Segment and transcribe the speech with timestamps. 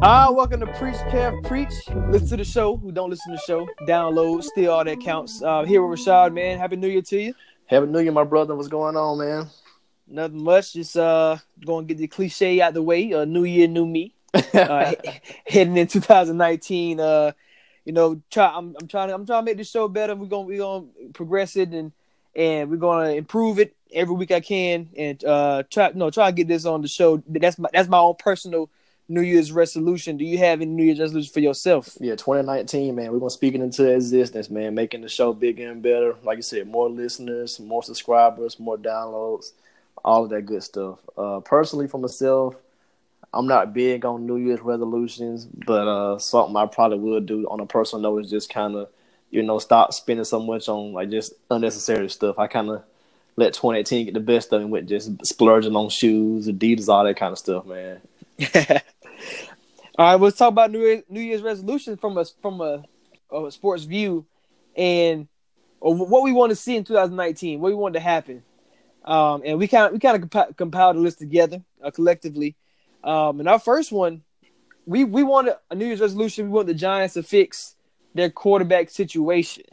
[0.00, 1.72] Ah, welcome to Preach Kev Preach.
[2.08, 2.76] Listen to the show.
[2.76, 4.44] Who don't listen to the show, download.
[4.44, 5.42] Still, all that counts.
[5.42, 6.56] Uh, here with Rashad, man.
[6.56, 7.34] Happy New Year to you.
[7.66, 8.54] Happy New Year, my brother.
[8.54, 9.48] What's going on, man?
[10.06, 10.74] Nothing much.
[10.74, 13.12] Just uh, going to get the cliche out the way.
[13.12, 14.14] Uh, new Year, new me.
[14.54, 14.92] Uh,
[15.48, 17.00] heading in 2019.
[17.00, 17.32] Uh,
[17.84, 18.52] you know, try.
[18.54, 19.14] I'm, I'm trying to.
[19.14, 20.14] I'm trying to make the show better.
[20.14, 20.46] We're gonna.
[20.46, 21.90] We're gonna progress it and
[22.36, 25.90] and we're gonna improve it every week I can and uh try.
[25.92, 27.20] No, try to get this on the show.
[27.26, 27.68] That's my.
[27.72, 28.70] That's my own personal
[29.10, 30.18] New Year's resolution.
[30.18, 31.96] Do you have any New Year's resolution for yourself?
[31.98, 33.10] Yeah, 2019, man.
[33.10, 34.74] We're gonna speak it into existence, man.
[34.74, 36.14] Making the show bigger and better.
[36.22, 39.52] Like you said, more listeners, more subscribers, more downloads,
[40.04, 40.98] all of that good stuff.
[41.16, 42.54] Uh, personally, for myself,
[43.32, 47.60] I'm not big on New Year's resolutions, but uh, something I probably would do on
[47.60, 48.88] a personal note is just kind of,
[49.30, 52.38] you know, stop spending so much on like just unnecessary stuff.
[52.38, 52.82] I kind of
[53.36, 57.16] let 2018 get the best of me with just splurging on shoes, Adidas, all that
[57.16, 58.00] kind of stuff, man.
[59.98, 62.84] All right, let's talk about New Year, New Year's resolution from a from a,
[63.36, 64.26] a sports view,
[64.76, 65.26] and
[65.80, 68.44] what we want to see in 2019, what we want to happen,
[69.04, 72.54] um, and we kind of we kind of compi- compiled a list together uh, collectively.
[73.02, 74.22] Um, and our first one,
[74.86, 76.44] we we wanted a New Year's resolution.
[76.44, 77.74] We want the Giants to fix
[78.14, 79.64] their quarterback situation.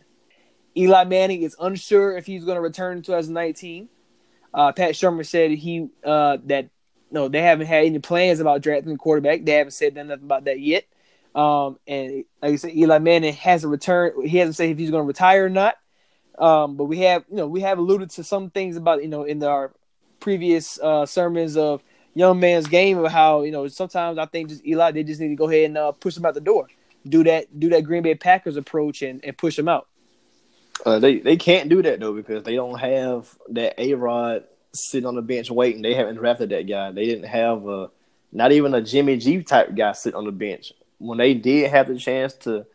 [0.76, 3.90] Eli Manning is unsure if he's going to return in 2019.
[4.52, 6.70] Uh, Pat Shurmur said he uh, that
[7.12, 9.46] no, they haven't had any plans about drafting a quarterback.
[9.46, 10.86] They haven't said nothing about that yet.
[11.34, 14.28] Um, and like I said, Eli Manning hasn't returned.
[14.28, 15.76] He hasn't said if he's going to retire or not.
[16.38, 19.24] Um, but we have, you know, we have alluded to some things about, you know,
[19.24, 19.72] in our
[20.20, 21.84] previous uh, sermons of
[22.14, 25.30] young man's game of how, you know, sometimes I think just Eli, they just need
[25.30, 26.68] to go ahead and uh, push him out the door.
[27.08, 29.88] Do that, do that Green Bay Packers approach and, and push him out.
[30.86, 34.44] Uh, they they can't do that though because they don't have that A Rod
[34.76, 35.82] sitting on the bench waiting.
[35.82, 36.92] They haven't drafted that guy.
[36.92, 37.90] They didn't have a
[38.32, 40.74] not even a Jimmy G type guy sitting on the bench.
[40.98, 42.66] When they did have the chance to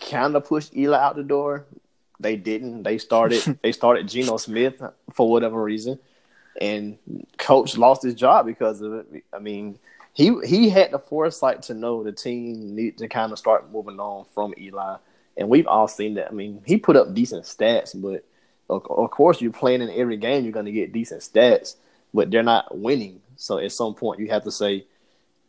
[0.00, 1.66] kind of push Eli out the door,
[2.18, 2.82] they didn't.
[2.82, 4.82] They started they started Geno Smith
[5.12, 5.98] for whatever reason,
[6.60, 6.98] and
[7.38, 9.24] coach lost his job because of it.
[9.32, 9.78] I mean,
[10.12, 14.00] he he had the foresight to know the team need to kind of start moving
[14.00, 14.96] on from Eli,
[15.36, 16.28] and we've all seen that.
[16.28, 18.24] I mean, he put up decent stats, but
[18.70, 21.76] of, course, you're playing in every game, you're going to get decent stats,
[22.14, 23.20] but they're not winning.
[23.36, 24.86] So at some point, you have to say,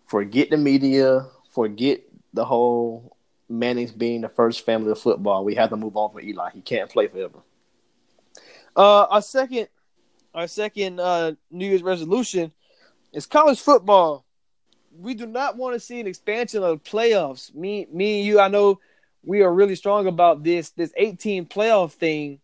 [0.08, 2.02] forget the media, forget
[2.34, 3.16] the whole
[3.50, 5.44] Manning's being the first family of football.
[5.44, 6.52] We have to move on from Eli.
[6.52, 7.40] He can't play forever.
[8.76, 9.68] Uh, our second,
[10.34, 12.54] our second uh, New Year's resolution
[13.12, 14.26] is college football.
[14.98, 17.54] We do not want to see an expansion of playoffs.
[17.54, 18.80] Me, me and you, I know
[19.24, 20.70] we are really strong about this.
[20.70, 22.40] This 18 playoff thing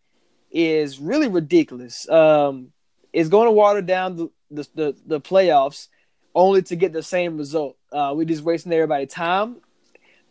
[0.50, 2.08] is really ridiculous.
[2.08, 2.72] Um,
[3.12, 5.88] it's going to water down the, the the, the playoffs
[6.34, 7.76] only to get the same result.
[7.92, 9.56] Uh, we're just wasting everybody's time.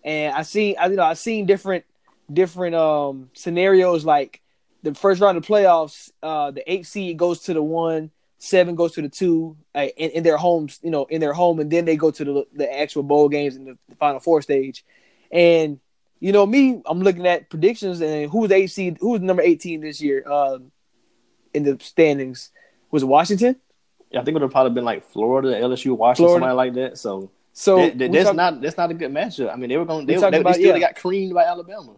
[0.03, 1.85] And I seen, I you know, I seen different
[2.31, 4.41] different um scenarios like
[4.83, 8.93] the first round of playoffs, uh, the eight seed goes to the one, seven goes
[8.93, 11.85] to the two, uh, in, in their homes, you know, in their home, and then
[11.85, 14.85] they go to the the actual bowl games in the, the final four stage.
[15.31, 15.79] And
[16.19, 20.23] you know me, I'm looking at predictions and who's seed, who's number eighteen this year,
[20.27, 20.59] uh,
[21.53, 22.51] in the standings
[22.91, 23.55] was it Washington.
[24.11, 26.45] Yeah, I think it would have probably been like Florida, LSU, Washington, Florida.
[26.45, 26.97] somebody like that.
[26.97, 29.51] So, So that, that- that's talk- not that's not a good matchup.
[29.51, 30.79] I mean, they were going they, they, they still yeah.
[30.79, 31.95] got creamed by Alabama.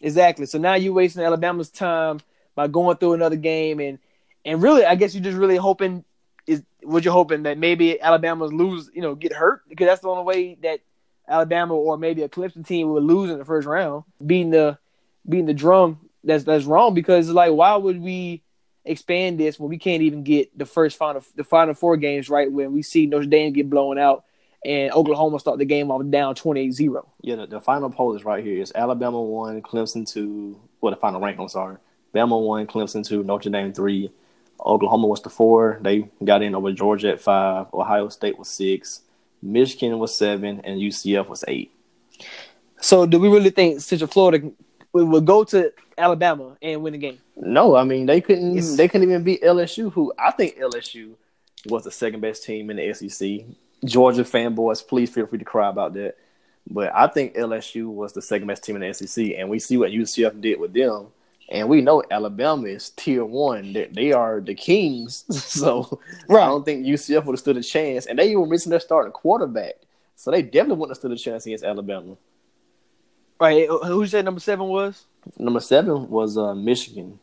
[0.00, 0.46] Exactly.
[0.46, 2.20] So now you're wasting Alabama's time
[2.54, 3.98] by going through another game, and
[4.44, 6.04] and really, I guess you're just really hoping
[6.46, 10.08] is what you're hoping that maybe Alabama's lose, you know, get hurt because that's the
[10.08, 10.80] only way that
[11.28, 14.78] Alabama or maybe a Clemson team would lose in the first round, beating the
[15.28, 16.08] beating the drum.
[16.24, 18.42] That's that's wrong because like why would we
[18.84, 22.50] expand this when we can't even get the first final the final four games right
[22.50, 24.24] when we see Notre Dame get blown out
[24.64, 27.06] and Oklahoma start the game off down 28-0.
[27.20, 28.60] Yeah, the, the final poll is right here.
[28.60, 30.60] It's Alabama one, Clemson two.
[30.80, 31.38] Well, the final rank.
[31.38, 31.76] I'm sorry.
[32.14, 34.10] Bama one, Clemson two, Notre Dame three,
[34.64, 35.78] Oklahoma was the four.
[35.82, 37.66] They got in over Georgia at five.
[37.72, 39.02] Ohio State was six.
[39.42, 41.70] Michigan was seven, and UCF was eight.
[42.80, 44.50] So, do we really think Central Florida
[44.92, 47.18] would go to Alabama and win the game?
[47.36, 48.52] No, I mean they couldn't.
[48.52, 51.14] It's- they couldn't even beat LSU, who I think LSU
[51.66, 53.44] was the second best team in the SEC.
[53.84, 56.16] Georgia fanboys, please feel free to cry about that.
[56.70, 59.76] But I think LSU was the second best team in the SEC, and we see
[59.76, 61.06] what UCF did with them.
[61.50, 65.24] And we know Alabama is tier one; they, they are the kings.
[65.30, 66.42] so Right.
[66.42, 68.06] I don't think UCF would have stood a chance.
[68.06, 69.74] And they even missing their starting quarterback,
[70.14, 72.16] so they definitely wouldn't have stood a chance against Alabama.
[73.40, 73.68] Right?
[73.68, 75.04] Who said number seven was?
[75.38, 77.18] Number seven was uh, Michigan.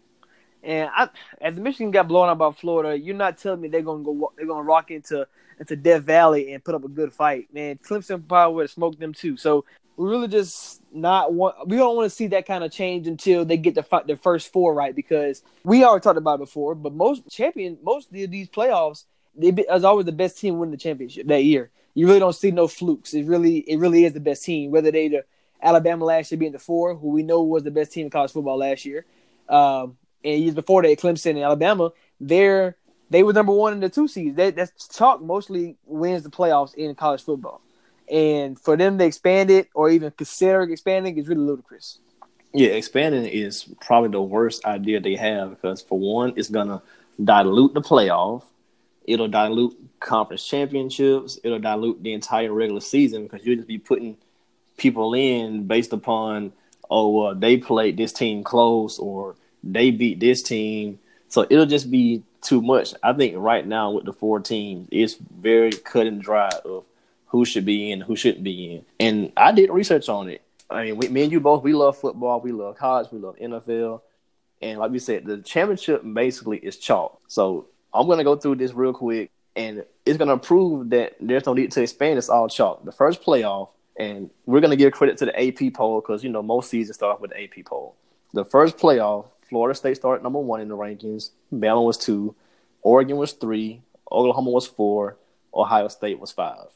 [0.63, 1.09] And I,
[1.41, 4.33] as Michigan got blown out by Florida, you're not telling me they're gonna go.
[4.35, 5.27] They're gonna rock into
[5.59, 7.77] into Death Valley and put up a good fight, man.
[7.77, 9.37] Clemson probably would have smoked them too.
[9.37, 9.65] So
[9.97, 11.67] we really just not want.
[11.67, 14.17] We don't want to see that kind of change until they get the fi- the
[14.17, 16.75] first four right because we already talked about it before.
[16.75, 19.05] But most champion, most of these playoffs,
[19.35, 21.71] they be, as always the best team win the championship that year.
[21.93, 23.13] You really don't see no flukes.
[23.13, 24.71] It really, it really is the best team.
[24.71, 25.23] Whether they the
[25.61, 28.31] Alabama last year being the four, who we know was the best team in college
[28.31, 29.05] football last year.
[29.47, 32.75] Um, and years before that, Clemson and Alabama, they're
[33.09, 34.35] they were number one in the two seeds.
[34.35, 37.61] That that's chalk mostly wins the playoffs in college football,
[38.09, 41.99] and for them to expand it or even consider expanding is really ludicrous.
[42.53, 46.81] Yeah, expanding is probably the worst idea they have because for one, it's gonna
[47.23, 48.43] dilute the playoff.
[49.05, 51.39] It'll dilute conference championships.
[51.43, 54.17] It'll dilute the entire regular season because you'll just be putting
[54.77, 56.51] people in based upon
[56.89, 60.99] oh uh, they played this team close or they beat this team.
[61.27, 62.93] So it'll just be too much.
[63.03, 66.85] I think right now with the four teams, it's very cut and dry of
[67.35, 68.85] who should be in, who shouldn't be in.
[68.97, 70.41] And I did research on it.
[70.69, 73.35] I mean, we, me and you both, we love football, we love college, we love
[73.35, 74.01] NFL,
[74.61, 77.19] and like we said, the championship basically is chalk.
[77.27, 81.53] So I'm gonna go through this real quick, and it's gonna prove that there's no
[81.53, 82.17] need to expand.
[82.17, 82.85] It's all chalk.
[82.85, 86.41] The first playoff, and we're gonna give credit to the AP poll because you know
[86.41, 87.97] most seasons start off with the AP poll.
[88.33, 91.31] The first playoff, Florida State started number one in the rankings.
[91.53, 92.33] Bama was two,
[92.81, 95.17] Oregon was three, Oklahoma was four,
[95.53, 96.67] Ohio State was five.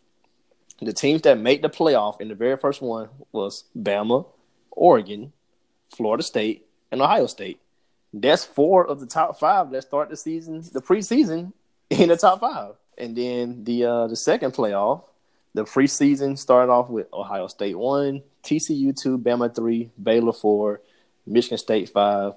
[0.81, 4.25] The teams that made the playoff in the very first one was Bama,
[4.71, 5.33] Oregon,
[5.95, 7.59] Florida State, and Ohio State.
[8.13, 11.53] That's four of the top five that start the season, the preseason,
[11.89, 12.75] in the top five.
[12.97, 15.03] And then the uh, the second playoff,
[15.53, 20.81] the preseason started off with Ohio State one, TCU two, Bama three, Baylor four,
[21.25, 22.33] Michigan State five.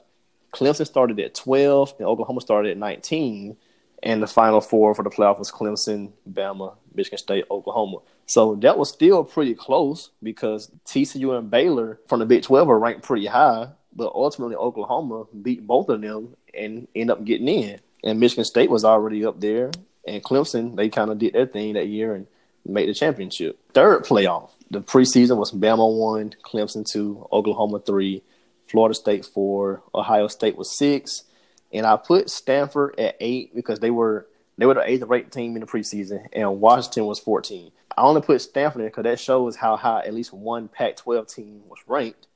[0.52, 3.56] Clemson started at twelve, and Oklahoma started at nineteen.
[4.02, 7.99] And the final four for the playoff was Clemson, Bama, Michigan State, Oklahoma.
[8.26, 12.78] So that was still pretty close because TCU and Baylor from the Big 12 are
[12.78, 17.78] ranked pretty high, but ultimately Oklahoma beat both of them and end up getting in.
[18.02, 19.70] And Michigan State was already up there,
[20.06, 22.26] and Clemson, they kind of did their thing that year and
[22.66, 23.58] made the championship.
[23.72, 28.22] Third playoff, the preseason was Bama 1, Clemson 2, Oklahoma 3,
[28.66, 31.25] Florida State 4, Ohio State was 6,
[31.72, 34.26] and I put Stanford at eight because they were
[34.58, 37.72] they were the eighth ranked team in the preseason, and Washington was 14.
[37.96, 41.62] I only put Stanford in because that shows how high at least one Pac-12 team
[41.69, 42.26] was ranked,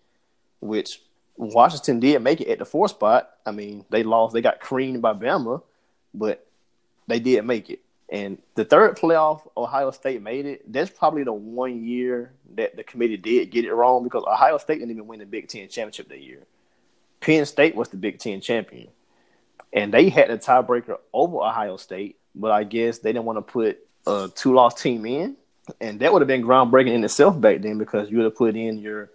[0.61, 1.03] which
[1.37, 3.31] Washington did make it at the fourth spot.
[3.45, 5.63] I mean, they lost, they got creamed by Bama,
[6.15, 6.47] but
[7.07, 7.81] they did make it.
[8.09, 10.73] And the third playoff, Ohio State made it.
[10.73, 14.79] That's probably the one year that the committee did get it wrong because Ohio State
[14.79, 16.45] didn't even win the Big Ten championship that year.
[17.21, 18.89] Penn State was the Big Ten champion
[19.77, 23.43] and they had a tiebreaker over Ohio State, but I guess they didn't want to
[23.43, 25.37] put a two loss team in,
[25.81, 28.57] and that would have been groundbreaking in itself back then because you would have put
[28.57, 29.11] in your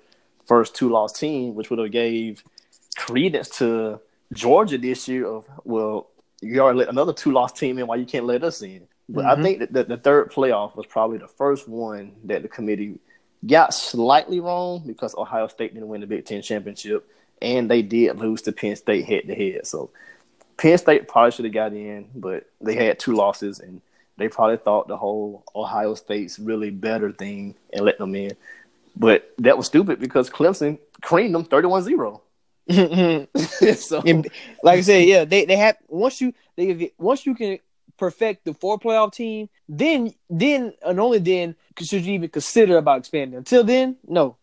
[0.46, 2.44] first two loss team, which would have gave
[2.96, 4.00] credence to
[4.32, 5.26] Georgia this year.
[5.26, 6.08] Of well,
[6.42, 8.88] you already let another two loss team in, why you can't let us in?
[9.10, 9.44] But I mm-hmm.
[9.44, 13.00] think that the, the third playoff was probably the first one that the committee
[13.46, 17.10] got slightly wrong because Ohio State didn't win the Big Ten championship,
[17.42, 19.66] and they did lose to Penn State head to head.
[19.66, 19.90] So
[20.62, 23.82] Penn State probably should have got in, but they had two losses, and
[24.18, 28.34] they probably thought the whole Ohio State's really better thing and let them in.
[28.96, 32.22] But that was stupid because Clemson creamed them 31-0.
[33.76, 34.28] so And
[34.62, 37.58] like I said, yeah, they they have once you they once you can
[37.98, 43.00] perfect the four playoff team, then then and only then should you even consider about
[43.00, 43.40] expanding.
[43.40, 44.38] Until then, no.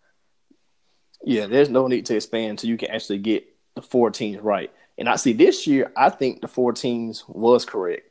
[1.22, 3.46] yeah, there's no need to expand until you can actually get
[3.76, 4.72] the four teams right.
[4.98, 8.10] And I see this year, I think the four teams was correct.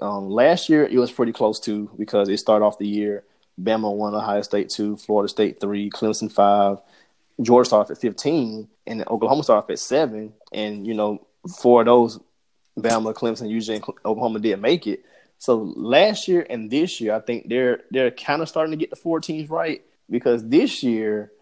[0.00, 3.24] Um, last year it was pretty close to because it started off the year
[3.60, 6.78] Bama one, Ohio State two, Florida State three, Clemson five,
[7.42, 10.32] Georgia started off at fifteen, and then Oklahoma started off at seven.
[10.52, 11.26] And you know,
[11.58, 12.20] four of those
[12.78, 15.04] Bama, Clemson, and Oklahoma didn't make it.
[15.38, 18.90] So last year and this year, I think they're they're kind of starting to get
[18.90, 21.32] the four teams right because this year,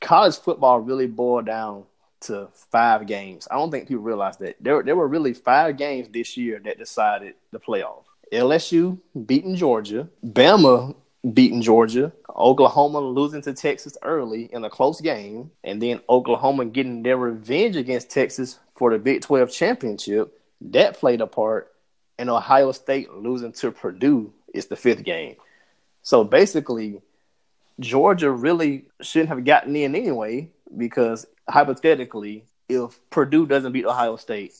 [0.00, 1.84] college football really boiled down
[2.22, 3.46] to five games.
[3.50, 6.78] I don't think people realize that there there were really five games this year that
[6.78, 8.04] decided the playoff.
[8.32, 10.94] LSU beating Georgia, Bama
[11.32, 17.02] beating Georgia, Oklahoma losing to Texas early in a close game, and then Oklahoma getting
[17.02, 20.40] their revenge against Texas for the Big 12 championship.
[20.60, 21.72] That played a part
[22.18, 25.36] and Ohio State losing to Purdue is the fifth game.
[26.02, 27.00] So basically,
[27.80, 34.54] Georgia really shouldn't have gotten in anyway because hypothetically, if Purdue doesn't beat Ohio State,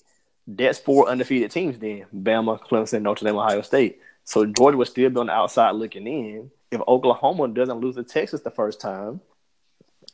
[0.47, 4.01] that's four undefeated teams then Bama, Clemson, Notre Dame, Ohio State.
[4.25, 6.51] So Georgia would still be on the outside looking in.
[6.71, 9.21] If Oklahoma doesn't lose to Texas the first time,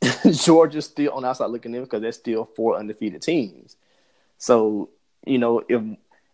[0.31, 3.77] Georgia's still on the outside looking in because there's still four undefeated teams.
[4.39, 4.91] So,
[5.27, 5.83] you know, if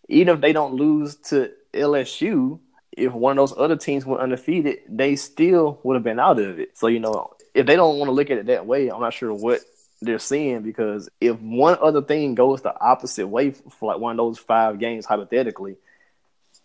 [0.09, 2.59] even if they don't lose to LSU,
[2.93, 6.59] if one of those other teams were undefeated, they still would have been out of
[6.59, 6.77] it.
[6.77, 9.15] So, you know, if they don't want to look at it that way, I'm not
[9.15, 9.61] sure what
[10.01, 14.17] they're seeing because if one other thing goes the opposite way for like one of
[14.17, 15.77] those five games, hypothetically,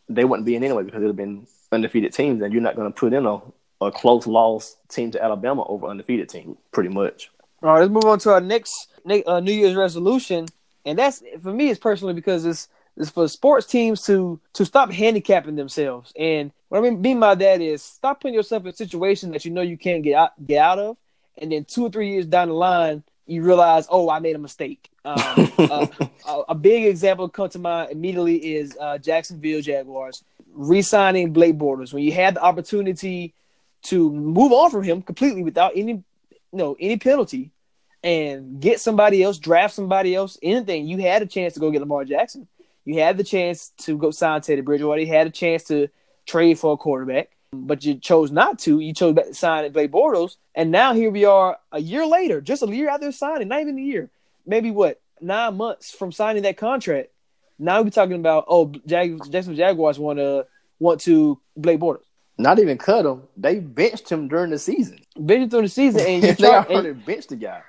[0.09, 2.75] they wouldn't be in anyway because it would have been undefeated teams, and you're not
[2.75, 3.39] going to put in a,
[3.81, 7.31] a close loss team to Alabama over undefeated team, pretty much.
[7.61, 8.89] All right, let's move on to our next
[9.25, 10.47] uh, New Year's resolution,
[10.85, 11.69] and that's for me.
[11.69, 16.13] It's personally because it's is for sports teams to to stop handicapping themselves.
[16.17, 19.51] And what I mean, by that is stop putting yourself in a situation that you
[19.51, 20.97] know you can't get out get out of,
[21.37, 24.39] and then two or three years down the line, you realize, oh, I made a
[24.39, 24.89] mistake.
[25.05, 25.87] Um, uh,
[26.27, 31.93] a, a, big example come to mind immediately is uh, Jacksonville Jaguars re-signing Blake Bortles
[31.93, 33.33] when you had the opportunity
[33.83, 36.03] to move on from him completely without any, you
[36.51, 37.51] know, any penalty,
[38.03, 40.87] and get somebody else, draft somebody else, anything.
[40.87, 42.47] You had a chance to go get Lamar Jackson.
[42.85, 45.01] You had the chance to go sign Teddy Bridgewater.
[45.01, 45.87] You had a chance to
[46.25, 48.79] trade for a quarterback, but you chose not to.
[48.79, 52.63] You chose to sign Blake Bortles, and now here we are a year later, just
[52.63, 54.09] a year after signing, not even a year,
[54.45, 57.09] maybe what nine months from signing that contract.
[57.59, 60.47] Now we're talking about oh, Jag- Jacksonville Jaguars want to
[60.79, 62.03] want to Blake Bortles.
[62.37, 64.99] Not even cut him; they benched him during the season.
[65.17, 67.61] Benched him during the season, and you they already and, benched the guy.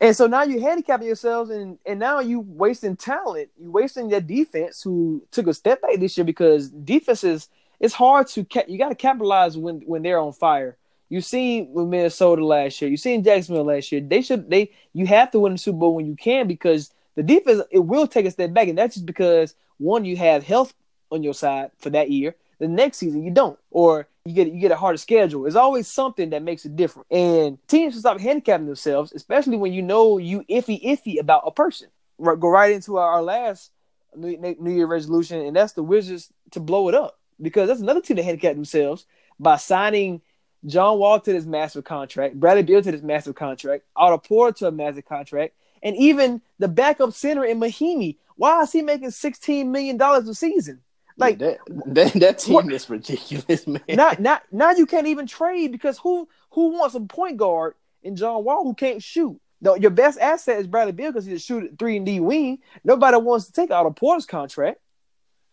[0.00, 3.50] And so now you're handicapping yourselves, and and now you wasting talent.
[3.58, 7.48] You wasting your defense, who took a step back this year because defenses.
[7.80, 10.76] It's hard to ca- you got to capitalize when when they're on fire.
[11.08, 12.90] You seen with Minnesota last year.
[12.90, 14.00] You seen Jacksonville last year.
[14.00, 17.22] They should they you have to win the Super Bowl when you can because the
[17.22, 20.74] defense it will take a step back, and that's just because one you have health
[21.10, 22.34] on your side for that year.
[22.58, 25.42] The next season you don't, or you get you get a harder schedule.
[25.42, 29.74] There's always something that makes it different, and teams should stop handicapping themselves, especially when
[29.74, 31.88] you know you iffy iffy about a person.
[32.18, 33.72] Right, go right into our, our last
[34.16, 38.00] New, New Year resolution, and that's the Wizards to blow it up because that's another
[38.00, 39.06] team that handicapped themselves
[39.38, 40.22] by signing
[40.64, 44.68] John Wall to this massive contract, Bradley Beal to this massive contract, Otto Porter to
[44.68, 48.16] a massive contract, and even the backup center in Mahinmi.
[48.36, 50.80] Why is he making sixteen million dollars a season?
[51.16, 52.72] Like that, that, that team what?
[52.72, 53.82] is ridiculous, man.
[53.88, 58.16] Not, not, now you can't even trade because who who wants a point guard in
[58.16, 59.40] John Wall who can't shoot?
[59.60, 62.58] No, your best asset is Bradley Beal because he's a shooter three and D wing.
[62.84, 64.80] Nobody wants to take Otto Porter's contract.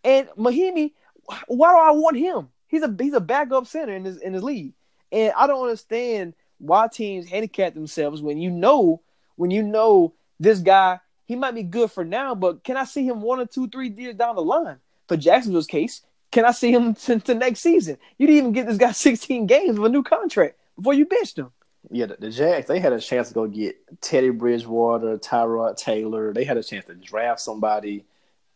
[0.04, 0.92] And Mahinmi,
[1.48, 2.50] why do I want him?
[2.68, 4.74] He's a he's a backup center in his in his league,
[5.12, 9.02] and I don't understand why teams handicap themselves when you know
[9.36, 13.08] when you know this guy he might be good for now, but can I see
[13.08, 14.80] him one or two three years down the line?
[15.08, 16.02] for Jacksonville's case,
[16.32, 17.98] can I see him to, to next season?
[18.18, 21.38] You didn't even get this guy 16 games of a new contract before you benched
[21.38, 21.52] him.
[21.92, 26.34] Yeah, the, the they had a chance to go get Teddy Bridgewater, Tyrod Taylor.
[26.34, 28.06] They had a chance to draft somebody,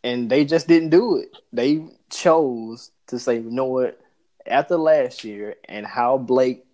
[0.08, 1.36] and they just didn't do it.
[1.52, 4.00] They chose to say, you know what,
[4.46, 6.64] after last year and how Blake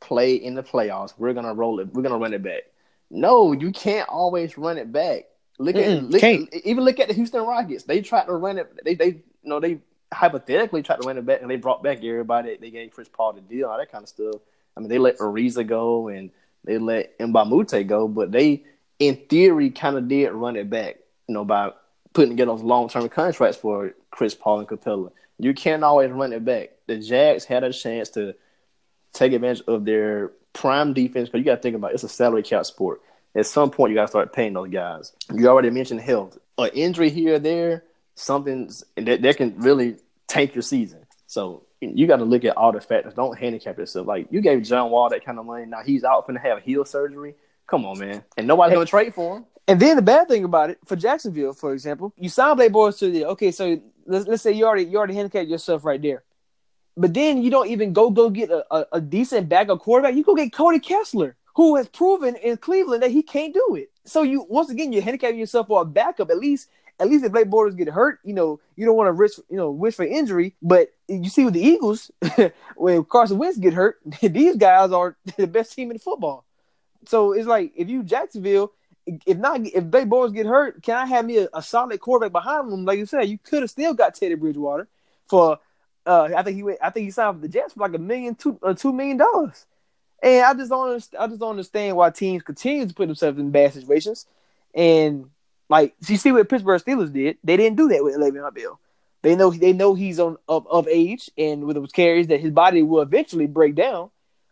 [0.00, 1.92] played in the playoffs, we're gonna roll it.
[1.92, 2.64] We're gonna run it back.
[3.10, 5.24] No, you can't always run it back.
[5.58, 7.84] Look at look, even look at the Houston Rockets.
[7.84, 8.84] They tried to run it.
[8.84, 9.78] They they you know they
[10.12, 12.58] hypothetically tried to run it back, and they brought back everybody.
[12.60, 14.36] They gave Chris Paul the deal, all that kind of stuff.
[14.76, 16.30] I mean, they let Ariza go and
[16.64, 18.64] they let a go, but they,
[18.98, 20.96] in theory, kind of did run it back.
[21.28, 21.72] You know, by
[22.12, 25.10] putting together those long term contracts for Chris Paul and Capela.
[25.38, 26.70] You can't always run it back.
[26.86, 28.34] The Jags had a chance to
[29.12, 32.08] take advantage of their prime defense, but you got to think about it, it's a
[32.08, 33.00] salary cap sport
[33.34, 35.12] at some point you got to start paying those guys.
[35.32, 39.96] You already mentioned health, an injury here or there, something's that that can really
[40.28, 41.06] tank your season.
[41.26, 43.14] So you got to look at all the factors.
[43.14, 44.06] Don't handicap yourself.
[44.06, 45.66] Like you gave John Wall that kind of money.
[45.66, 47.34] Now he's out for to have heel surgery.
[47.66, 48.22] Come on, man.
[48.36, 49.46] And nobody's gonna trade for him.
[49.68, 52.98] And then the bad thing about it for Jacksonville, for example, you sign Blake Bortles
[52.98, 53.52] to the okay.
[53.52, 56.24] So let's, let's say you already you already handicapped yourself right there,
[56.96, 60.16] but then you don't even go go get a, a, a decent backup quarterback.
[60.16, 63.90] You go get Cody Kessler, who has proven in Cleveland that he can't do it.
[64.04, 66.30] So you once again you're handicapping yourself for a backup.
[66.30, 69.12] At least at least if Blake Bortles get hurt, you know you don't want to
[69.12, 70.54] risk you know wish for injury.
[70.60, 72.10] But you see with the Eagles,
[72.76, 76.44] when Carson Wentz get hurt, these guys are the best team in football.
[77.06, 78.72] So it's like if you Jacksonville,
[79.06, 82.32] if not if Blake Bortles get hurt, can I have me a, a solid quarterback
[82.32, 82.84] behind them?
[82.84, 84.88] Like you said, you could have still got Teddy Bridgewater
[85.26, 85.58] for.
[86.04, 86.78] Uh, I think he went.
[86.82, 89.18] I think he signed for the Jets for like a million, two, uh, two million
[89.18, 89.66] dollars.
[90.22, 93.50] And I just don't I just don't understand why teams continue to put themselves in
[93.50, 94.26] bad situations.
[94.74, 95.30] And
[95.68, 98.80] like you see what Pittsburgh Steelers did, they didn't do that with Le'Veon Bell.
[99.22, 102.50] They know they know he's on of, of age and with those carries that his
[102.50, 104.10] body will eventually break down.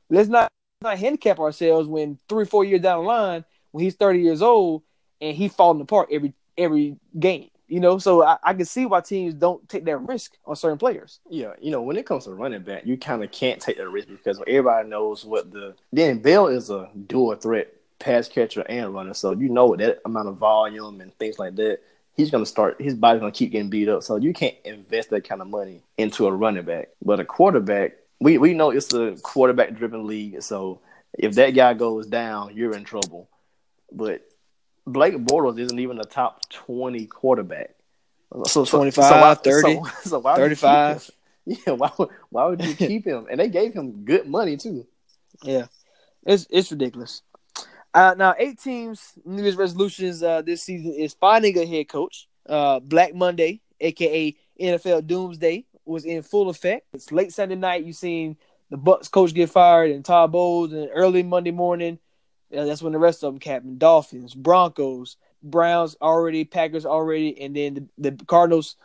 [0.08, 0.50] Let's not
[0.82, 4.82] not handicap ourselves when three four years down the line when he's thirty years old
[5.20, 7.50] and he's falling apart every every game.
[7.68, 10.76] You know, so I, I can see why teams don't take that risk on certain
[10.76, 11.20] players.
[11.30, 13.88] Yeah, you know, when it comes to running back, you kind of can't take that
[13.88, 15.76] risk because everybody knows what the.
[15.92, 20.26] Then Bell is a dual threat pass catcher and runner, so you know that amount
[20.26, 21.78] of volume and things like that.
[22.16, 22.82] He's gonna start.
[22.82, 25.84] His body's gonna keep getting beat up, so you can't invest that kind of money
[25.96, 26.88] into a running back.
[27.00, 30.80] But a quarterback, we we know it's a quarterback driven league, so
[31.16, 33.28] if that guy goes down, you're in trouble.
[33.92, 34.22] But
[34.86, 37.74] Blake Bortles isn't even a top 20 quarterback.
[38.46, 41.10] So, so 25, so why, 30, so, so why 35.
[41.46, 41.90] Yeah, why,
[42.28, 43.26] why would you keep him?
[43.28, 44.86] And they gave him good money too.
[45.42, 45.66] Yeah,
[46.24, 47.22] it's it's ridiculous.
[47.92, 52.28] Uh, now, eight teams' New Year's resolutions uh, this season is finding a head coach.
[52.48, 56.86] Uh, Black Monday, aka NFL Doomsday, was in full effect.
[56.92, 57.84] It's late Sunday night.
[57.84, 58.36] You seen
[58.70, 61.98] the Bucks coach get fired and Todd Bowles, and early Monday morning,
[62.50, 63.78] that's when the rest of them captain.
[63.78, 68.76] Dolphins, Broncos, Browns already, Packers already, and then the, the Cardinals.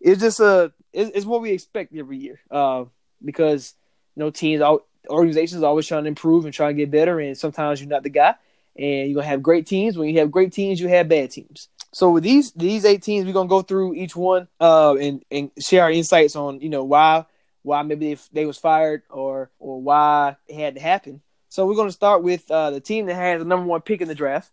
[0.00, 2.40] It's just a it's, it's, what we expect every year.
[2.50, 2.84] Uh,
[3.24, 3.74] because
[4.16, 4.62] you know teams,
[5.08, 8.10] organizations always trying to improve and trying to get better, and sometimes you're not the
[8.10, 8.34] guy,
[8.76, 9.96] and you're gonna have great teams.
[9.96, 11.68] When you have great teams, you have bad teams.
[11.92, 15.50] So with these these eight teams, we're gonna go through each one uh, and and
[15.58, 17.24] share our insights on you know why
[17.62, 21.22] why maybe they, they was fired or or why it had to happen.
[21.54, 24.00] So we're going to start with uh, the team that has the number one pick
[24.00, 24.50] in the draft,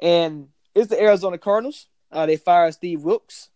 [0.00, 1.86] and it's the Arizona Cardinals.
[2.10, 3.50] Uh, they fired Steve Wilks.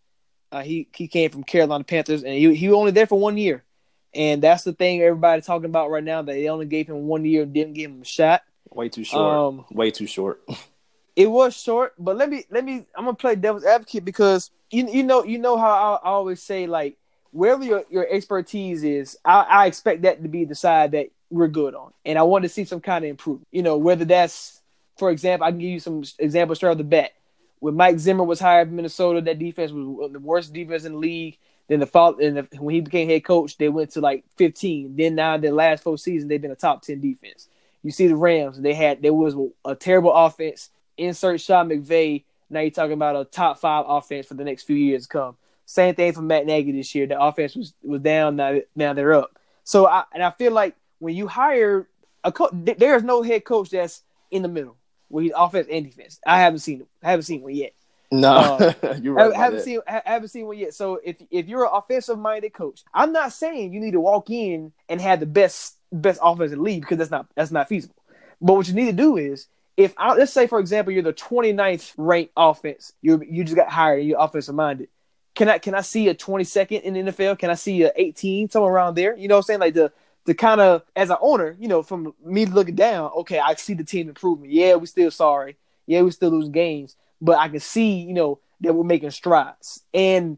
[0.52, 3.38] Uh, he he came from Carolina Panthers, and he he was only there for one
[3.38, 3.64] year,
[4.12, 6.20] and that's the thing everybody's talking about right now.
[6.20, 8.42] That they only gave him one year and didn't give him a shot.
[8.68, 9.24] Way too short.
[9.24, 10.46] Um, Way too short.
[11.16, 12.84] it was short, but let me let me.
[12.94, 16.42] I'm gonna play devil's advocate because you you know you know how I, I always
[16.42, 16.98] say like
[17.30, 21.48] wherever your, your expertise is, I, I expect that to be the side that we're
[21.48, 21.92] good on.
[22.04, 23.48] And I want to see some kind of improvement.
[23.50, 24.60] You know, whether that's,
[24.96, 27.12] for example, I can give you some examples straight off the bat.
[27.60, 30.98] When Mike Zimmer was hired in Minnesota, that defense was the worst defense in the
[30.98, 31.38] league.
[31.68, 34.96] Then the fall, and the, when he became head coach, they went to like 15.
[34.96, 37.48] Then now the last four seasons, they've been a top 10 defense.
[37.82, 40.70] You see the Rams, they had there was a terrible offense.
[40.96, 42.24] Insert Sean McVay.
[42.50, 45.36] Now you're talking about a top five offense for the next few years to come.
[45.66, 47.06] Same thing for Matt Nagy this year.
[47.06, 48.36] The offense was was down.
[48.36, 49.38] Now now they're up.
[49.64, 51.88] So I and I feel like when you hire
[52.24, 54.76] a coach, there's no head coach that's in the middle
[55.08, 56.20] where he's offense and defense.
[56.26, 57.72] I haven't seen I haven't seen one yet.
[58.10, 59.32] No, uh, you're right.
[59.32, 60.74] I haven't seen I haven't seen one yet.
[60.74, 64.30] So if if you're an offensive minded coach, I'm not saying you need to walk
[64.30, 67.94] in and have the best best offense offensive lead because that's not that's not feasible.
[68.40, 71.12] But what you need to do is if I, let's say for example you're the
[71.12, 74.88] 29th ranked offense, you you just got hired and you're offensive minded.
[75.34, 77.38] Can I can I see a 22nd in the NFL?
[77.38, 79.16] Can I see a 18 somewhere around there?
[79.16, 79.60] You know what I'm saying?
[79.60, 79.92] Like the
[80.28, 83.72] to kind of as an owner, you know, from me looking down, okay, I see
[83.72, 84.52] the team improvement.
[84.52, 85.56] Yeah, we still sorry.
[85.86, 89.80] Yeah, we still lose games, but I can see, you know, that we're making strides.
[89.94, 90.36] And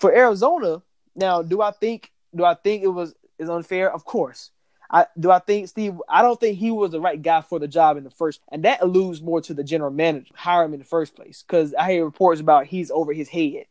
[0.00, 0.82] for Arizona,
[1.14, 3.92] now, do I think do I think it was is unfair?
[3.92, 4.50] Of course.
[4.90, 7.68] I do I think Steve I don't think he was the right guy for the
[7.68, 10.80] job in the first and that alludes more to the general manager, hire him in
[10.80, 11.44] the first place.
[11.46, 13.66] Cause I hear reports about he's over his head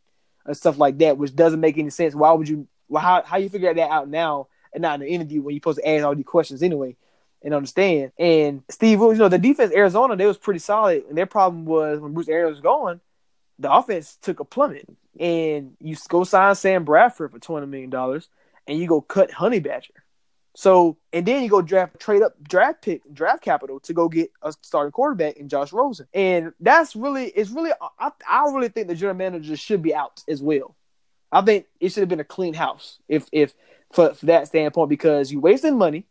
[0.45, 2.15] and stuff like that, which doesn't make any sense.
[2.15, 5.07] Why would you well how how you figure that out now and not in the
[5.07, 6.95] interview when you're supposed to ask all these questions anyway
[7.43, 8.11] and understand.
[8.17, 11.05] And Steve you know, the defense Arizona, they was pretty solid.
[11.07, 13.01] And their problem was when Bruce Arians was gone,
[13.57, 14.87] the offense took a plummet.
[15.19, 18.29] And you go sign Sam Bradford for twenty million dollars,
[18.67, 19.93] and you go cut Honey Badger.
[20.55, 24.31] So and then you go draft trade up draft pick draft capital to go get
[24.41, 26.07] a starting quarterback in Josh Rosen.
[26.13, 30.23] And that's really it's really I, I really think the general manager should be out
[30.27, 30.75] as well.
[31.31, 33.53] I think it should have been a clean house if if
[33.91, 36.05] for, for that standpoint because you wasting money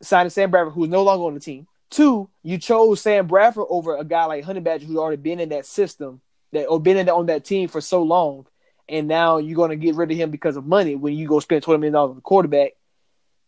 [0.00, 1.66] signing Sam Bradford, who's no longer on the team.
[1.90, 5.48] Two, you chose Sam Bradford over a guy like Honey Badger who's already been in
[5.50, 6.20] that system
[6.52, 8.46] that or been in on that team for so long,
[8.88, 11.40] and now you're going to get rid of him because of money when you go
[11.40, 12.72] spend twenty million dollars on the quarterback,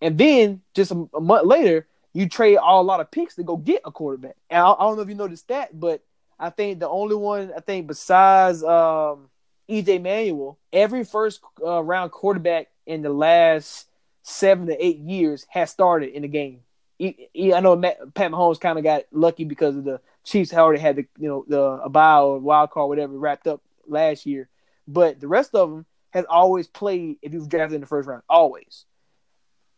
[0.01, 3.43] and then just a, a month later you trade all a lot of picks to
[3.43, 4.37] go get a quarterback.
[4.49, 6.03] And I, I don't know if you noticed that, but
[6.39, 9.29] I think the only one I think besides um,
[9.69, 13.87] EJ Manuel, every first uh, round quarterback in the last
[14.25, 16.61] seven to eight years has started in the game.
[16.99, 20.53] He, he, I know Matt, Pat Mahomes kind of got lucky because of the Chiefs
[20.53, 24.27] already had the you know the a bye or wild card whatever wrapped up last
[24.27, 24.49] year,
[24.89, 28.23] but the rest of them has always played if you've drafted in the first round,
[28.29, 28.85] always.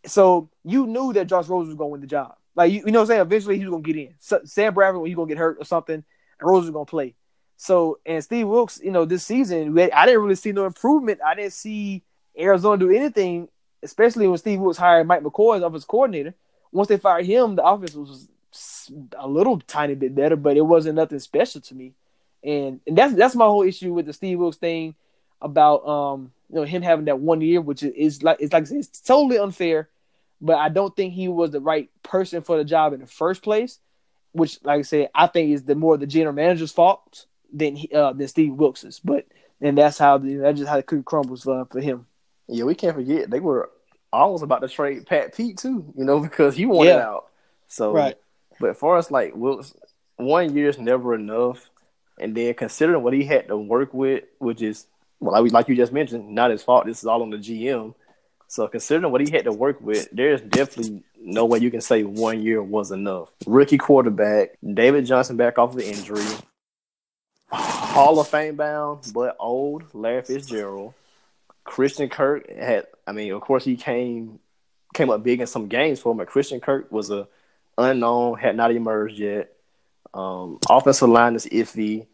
[0.07, 2.35] So you knew that Josh Rose was going to win the job.
[2.57, 3.21] Like you, you know what I'm saying?
[3.21, 4.15] Eventually he was going to get in.
[4.19, 6.05] So, Sam Bradford, when he's going to get hurt or something, and
[6.41, 7.15] Rose was going to play.
[7.57, 11.21] So and Steve Wilks, you know, this season had, I didn't really see no improvement.
[11.25, 12.03] I didn't see
[12.39, 13.49] Arizona do anything,
[13.83, 16.35] especially when Steve Wilks hired Mike McCoy as offensive coordinator.
[16.71, 18.29] Once they fired him, the offense was
[19.17, 21.93] a little tiny bit better, but it wasn't nothing special to me.
[22.45, 24.95] And and that's that's my whole issue with the Steve Wilks thing
[25.41, 29.01] about um you know him having that one year, which is, like it's like it's
[29.01, 29.89] totally unfair.
[30.41, 33.43] But I don't think he was the right person for the job in the first
[33.43, 33.79] place.
[34.33, 37.93] Which, like I said, I think is the more the general manager's fault than he,
[37.93, 38.99] uh, than Steve Wilks's.
[38.99, 39.27] But
[39.61, 42.07] and that's how the, that's just how the cookie crumbles for, for him.
[42.53, 43.71] Yeah, we can't forget they were
[44.13, 47.09] almost about to trade Pat Pete too, you know, because he wanted Yeah.
[47.09, 47.29] out.
[47.69, 48.17] So, Right.
[48.61, 49.75] but for us, like Wilks,
[50.17, 51.69] one year is never enough.
[52.21, 54.87] And then considering what he had to work with, which is
[55.19, 56.85] well, like, like you just mentioned, not his fault.
[56.85, 57.95] This is all on the GM.
[58.49, 62.03] So considering what he had to work with, there's definitely no way you can say
[62.03, 63.31] one year was enough.
[63.47, 66.25] Rookie quarterback, David Johnson back off of injury,
[67.51, 70.95] Hall of Fame bound but old Larry Fitzgerald.
[71.65, 74.41] Christian Kirk had, I mean, of course he came
[74.95, 76.19] came up big in some games for him.
[76.19, 77.29] But Christian Kirk was a
[77.79, 79.53] unknown, had not emerged yet.
[80.15, 82.07] Um, offensive line is iffy.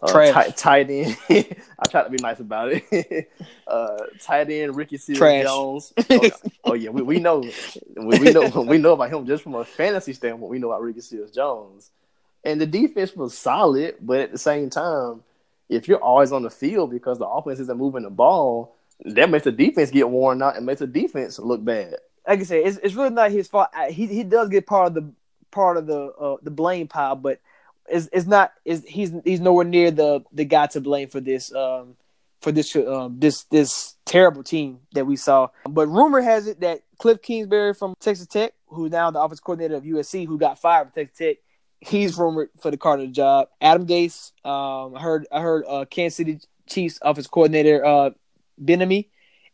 [0.00, 1.16] Uh, tight, tight end.
[1.28, 3.30] I try to be nice about it.
[3.66, 5.92] uh, tight end Ricky Seals Jones.
[6.10, 6.30] Oh,
[6.64, 7.42] oh, yeah, we, we know
[7.96, 10.50] we, we know we know about him just from a fantasy standpoint.
[10.50, 11.90] We know about Ricky Seals Jones,
[12.44, 15.24] and the defense was solid, but at the same time,
[15.68, 19.44] if you're always on the field because the offense isn't moving the ball, that makes
[19.44, 21.96] the defense get worn out and makes the defense look bad.
[22.26, 23.68] like I said, it's, it's really not his fault.
[23.90, 25.12] He he does get part of the
[25.50, 27.40] part of the uh, the blame pile, but
[27.88, 31.54] it's it's not is he's he's nowhere near the the guy to blame for this
[31.54, 31.96] um
[32.40, 35.48] for this um this this terrible team that we saw.
[35.68, 39.76] But rumor has it that Cliff Kingsbury from Texas Tech, who's now the offense coordinator
[39.76, 41.36] of USC, who got fired from Texas Tech,
[41.80, 43.48] he's rumored for the Cardinal job.
[43.60, 48.10] Adam Gase, um, I heard I heard uh, Kansas City Chiefs offense coordinator uh
[48.62, 49.06] Bieniemy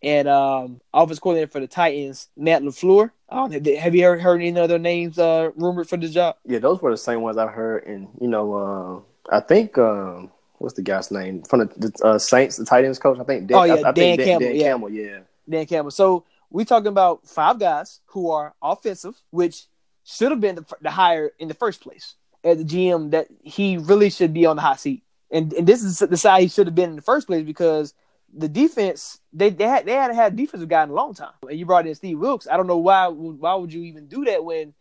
[0.03, 3.11] and um, offense coordinator for the Titans, Matt LaFleur.
[3.29, 6.37] Um, have have you heard, heard any other names uh, rumored for the job?
[6.45, 10.31] Yeah, those were the same ones I heard, and you know, uh, I think um,
[10.59, 13.19] what's the guy's name from the, the uh, Saints, the Titans coach?
[13.19, 13.47] I think.
[13.47, 14.63] Dan, Oh, yeah, I, I Dan think Dan, Campbell, Dan yeah.
[14.63, 15.19] Campbell, yeah.
[15.49, 15.91] Dan Campbell.
[15.91, 19.65] So we talking about five guys who are offensive, which
[20.05, 22.15] should have been the, the hire in the first place
[22.45, 25.03] at the GM that he really should be on the hot seat.
[25.31, 27.95] And and this is the side he should have been in the first place because
[28.37, 31.33] the defense they they had they hadn't had a defensive guy in a long time.
[31.49, 32.49] And you brought in Steve Wilks.
[32.49, 34.75] I don't know why why would you even do that when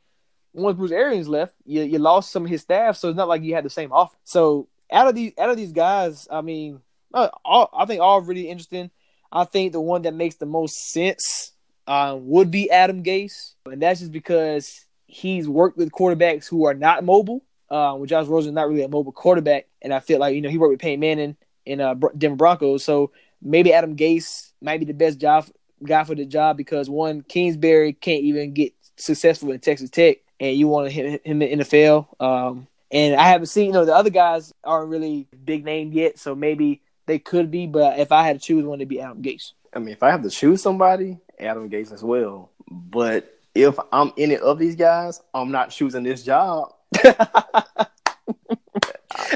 [0.53, 3.43] once Bruce Arians left, you you lost some of his staff, so it's not like
[3.43, 4.15] you had the same offer.
[4.23, 6.81] So out of these out of these guys, I mean,
[7.13, 8.91] uh, all, I think all really interesting.
[9.31, 11.53] I think the one that makes the most sense
[11.87, 16.73] um, would be Adam Gase, and that's just because he's worked with quarterbacks who are
[16.73, 17.43] not mobile.
[17.69, 20.49] Uh, with Josh Rosen, not really a mobile quarterback, and I feel like you know
[20.49, 21.35] he worked with Peyton Manning
[21.65, 23.11] in uh, Denver Broncos, so
[23.43, 25.45] maybe Adam Gase might be the best job
[25.83, 30.55] guy for the job because one Kingsbury can't even get successful in Texas Tech, and
[30.55, 32.07] you want to hit him in the NFL.
[32.21, 36.19] Um, and I haven't seen, you know, the other guys aren't really big name yet,
[36.19, 37.67] so maybe they could be.
[37.67, 39.53] But if I had to choose one, it'd be Adam Gase.
[39.73, 42.51] I mean, if I have to choose somebody, Adam Gase as well.
[42.69, 46.73] But if I'm any of these guys, I'm not choosing this job.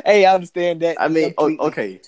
[0.06, 0.98] hey, I understand that.
[1.00, 1.66] I mean, completely.
[1.66, 2.02] okay,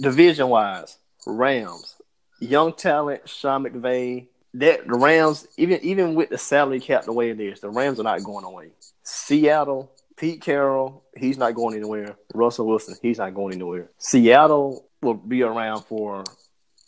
[0.00, 1.96] division wise, Rams,
[2.40, 4.26] young talent, Sean McVay.
[4.54, 8.00] That the Rams, even even with the salary cap the way it is, the Rams
[8.00, 8.70] are not going away.
[9.02, 12.16] Seattle, Pete Carroll, he's not going anywhere.
[12.34, 13.90] Russell Wilson, he's not going anywhere.
[13.98, 16.24] Seattle will be around for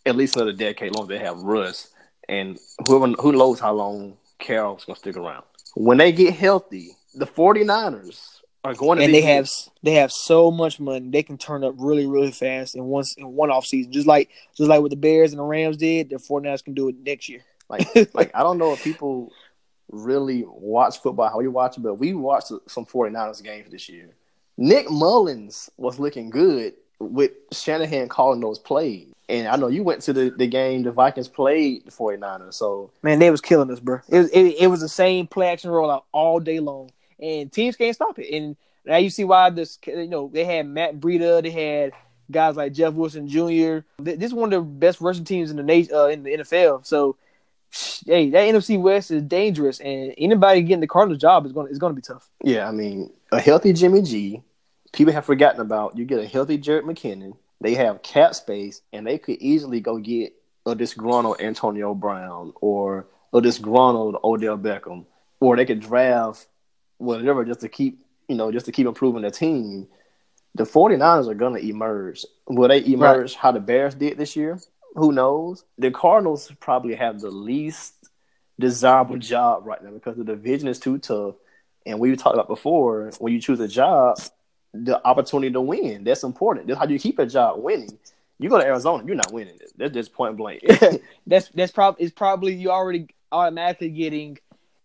[0.07, 1.91] at least another decade, long they have Russ,
[2.29, 5.45] and whoever who knows how long Carroll's gonna stick around.
[5.75, 9.49] When they get healthy, the 49ers are going to and be they have
[9.83, 13.33] they have so much money they can turn up really really fast in once in
[13.33, 16.17] one off season just like just like what the Bears and the Rams did the
[16.17, 19.33] 49ers can do it next year Like, like I don't know if people
[19.91, 24.11] really watch football how you watch it, but we watched some 49ers games this year.
[24.57, 29.09] Nick Mullens was looking good with Shanahan calling those plays.
[29.29, 32.55] And I know you went to the, the game the Vikings played the 49ers.
[32.55, 34.01] So Man, they was killing us, bro.
[34.09, 36.91] It was it, it was the same play action rollout all day long,
[37.21, 38.35] and teams can't stop it.
[38.35, 39.79] And now you see why this.
[39.87, 41.93] You know, they had Matt Breida, they had
[42.31, 43.81] guys like Jeff Wilson Jr.
[43.99, 46.87] This is one of the best rushing teams in the nation uh, in the NFL.
[46.87, 47.17] So,
[48.07, 51.79] hey, that NFC West is dangerous, and anybody getting the Cardinals job is going is
[51.79, 52.29] going to be tough.
[52.43, 54.43] yeah, I mean, a healthy Jimmy G,
[54.93, 55.97] people have forgotten about.
[55.97, 57.37] You get a healthy Jerick McKinnon.
[57.61, 60.33] They have cap space, and they could easily go get
[60.67, 65.05] a disgruntled Antonio Brown or a disgruntled Odell Beckham,
[65.41, 66.47] or they could draft
[67.01, 69.89] whatever just to keep, you know, just to keep improving the team.
[70.55, 72.25] The 49ers are going to emerge.
[72.49, 74.59] Will they emerge how the Bears did this year?
[74.95, 75.65] Who knows?
[75.79, 77.95] The Cardinals probably have the least
[78.59, 81.37] desirable job right now because the division is too tough.
[81.87, 84.19] And we talked about before, when you choose a job,
[84.75, 86.05] the opportunity to win.
[86.05, 86.67] That's important.
[86.67, 87.99] That's how do you keep a job winning.
[88.39, 89.73] You go to Arizona, you're not winning it.
[89.77, 90.63] That's just point blank.
[91.27, 94.39] that's that's probably is probably you already automatically getting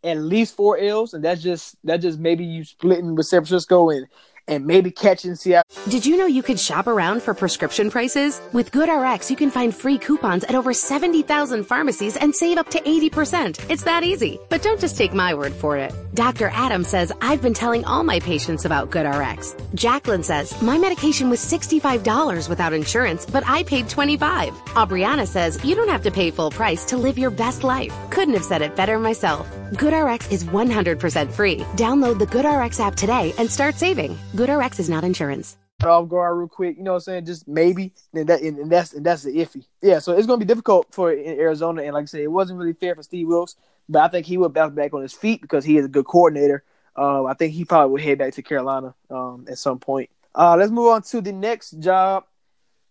[0.06, 3.90] at least four L's, and that's just that just maybe you splitting with San Francisco
[3.90, 4.08] and
[4.48, 5.66] and maybe catching Seattle.
[5.90, 8.40] Did you know you could shop around for prescription prices?
[8.54, 12.80] With GoodRx, you can find free coupons at over 70,000 pharmacies and save up to
[12.82, 13.70] 80%.
[13.70, 14.40] It's that easy.
[14.50, 15.94] But don't just take my word for it.
[16.14, 16.50] Dr.
[16.54, 19.76] Adam says, I've been telling all my patients about GoodRx.
[19.76, 24.54] Jacqueline says, my medication was $65 without insurance, but I paid 25.
[24.76, 27.94] Aubriana says, you don't have to pay full price to live your best life.
[28.12, 29.48] Couldn't have said it better myself.
[29.74, 31.58] GoodRx is 100% free.
[31.76, 34.16] Download the GoodRx app today and start saving.
[34.36, 35.58] GoodRx is not insurance.
[35.84, 36.78] off guard real quick.
[36.78, 37.26] You know what I'm saying?
[37.26, 39.66] Just maybe, and that and, and that's and that's the iffy.
[39.82, 41.82] Yeah, so it's gonna be difficult for in Arizona.
[41.82, 43.56] And like I said, it wasn't really fair for Steve Wilks,
[43.90, 46.06] but I think he will bounce back on his feet because he is a good
[46.06, 46.64] coordinator.
[46.96, 50.10] Uh, I think he probably will head back to Carolina um, at some point.
[50.34, 52.26] Uh, let's move on to the next job.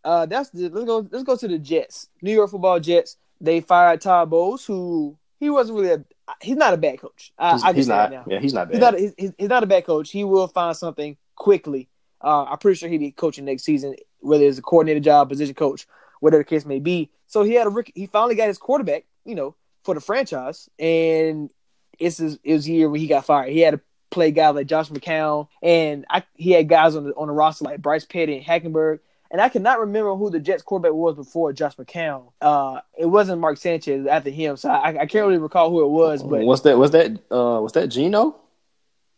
[0.04, 1.06] Uh, that's the, let's go.
[1.10, 2.08] Let's go to the Jets.
[2.20, 3.16] New York Football Jets.
[3.40, 6.04] They fired Todd Bowles, who he wasn't really a.
[6.40, 7.32] He's not a bad coach.
[7.38, 8.10] I, he's, I he's not.
[8.10, 8.24] now.
[8.26, 8.74] Yeah, he's not bad.
[8.74, 8.98] He's not.
[8.98, 10.10] He's, he's not a bad coach.
[10.10, 11.88] He will find something quickly.
[12.22, 15.54] Uh, I'm pretty sure he'll be coaching next season, whether it's a coordinator job, position
[15.54, 15.86] coach,
[16.20, 17.10] whatever the case may be.
[17.26, 17.92] So he had a rookie.
[17.94, 21.50] He finally got his quarterback, you know, for the franchise, and
[21.98, 23.52] it's his, it was year when he got fired.
[23.52, 27.14] He had to play guys like Josh McCown, and I, he had guys on the
[27.14, 29.00] on the roster like Bryce Petty and Hackenberg.
[29.34, 32.30] And I cannot remember who the Jets quarterback was before Josh McCown.
[32.40, 35.88] Uh, it wasn't Mark Sanchez after him, so I, I can't really recall who it
[35.88, 36.22] was.
[36.22, 36.78] But what's that?
[36.78, 37.10] Was that?
[37.32, 38.36] Uh, was that Geno?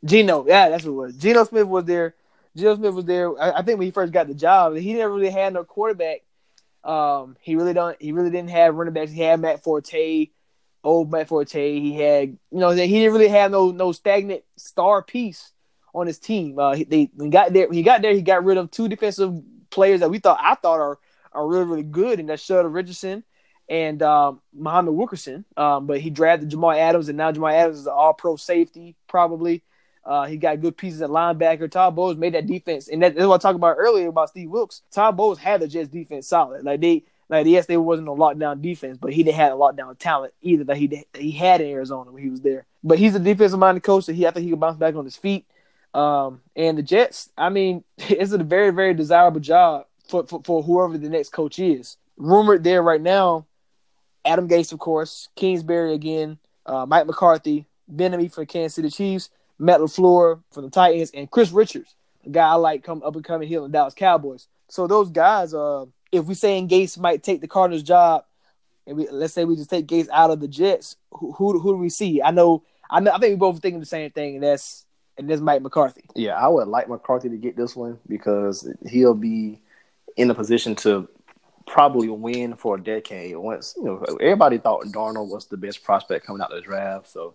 [0.03, 1.17] Geno, yeah, that's what it was.
[1.19, 2.15] Geno Smith was there.
[2.57, 3.39] Geno Smith was there.
[3.39, 6.23] I, I think when he first got the job, he never really had no quarterback.
[6.83, 8.01] Um, he really don't.
[8.01, 9.13] He really didn't have running backs.
[9.13, 10.31] He had Matt Forte,
[10.83, 11.79] old Matt Forte.
[11.79, 15.53] He had, you know, he didn't really have no no stagnant star piece
[15.95, 16.59] on his team.
[16.59, 17.67] Uh, he, they when he got there.
[17.67, 19.43] When he got there, he got rid of two defensive
[19.77, 20.99] players that we thought I thought are
[21.33, 23.23] are really really good, and that's Sheldon Richardson
[23.69, 25.45] and um, Muhammad Wilkerson.
[25.57, 28.97] Um, but he drafted Jamal Adams, and now Jamal Adams is an All Pro safety
[29.07, 29.63] probably.
[30.05, 31.69] Uh, he got good pieces at linebacker.
[31.71, 34.51] Todd Bowles made that defense, and that, that's what I talked about earlier about Steve
[34.51, 34.83] Wilks.
[34.91, 36.65] Todd Bowles had the Jets defense solid.
[36.65, 39.99] Like they, like yes, they wasn't a lockdown defense, but he didn't have a lockdown
[39.99, 42.67] talent either that he he had in Arizona when he was there.
[42.85, 45.05] But he's a defensive minded coach, so he I think he can bounce back on
[45.05, 45.45] his feet.
[45.97, 50.63] Um, and the Jets, I mean, it's a very very desirable job for, for for
[50.63, 51.97] whoever the next coach is.
[52.17, 53.47] Rumored there right now,
[54.25, 59.31] Adam Gase, of course, Kingsbury again, uh, Mike McCarthy, Bieniemy for the Kansas City Chiefs.
[59.59, 63.25] Matt LaFleur for the Titans, and Chris Richards, a guy I like come up and
[63.25, 64.49] coming here in Dallas Cowboys.
[64.69, 68.25] So those guys, uh, if we saying Gase might take the Cardinals job,
[68.87, 71.73] and we let's say we just take Gase out of the Jets, who who, who
[71.73, 72.21] do we see?
[72.23, 74.86] I know, I know, I think we both thinking the same thing, and that's
[75.19, 76.05] and that's Mike McCarthy.
[76.15, 79.61] Yeah, I would like McCarthy to get this one because he'll be
[80.17, 81.09] in a position to
[81.67, 83.37] probably win for a decade.
[83.37, 87.09] Once you know, everybody thought Darnold was the best prospect coming out of the draft,
[87.09, 87.35] so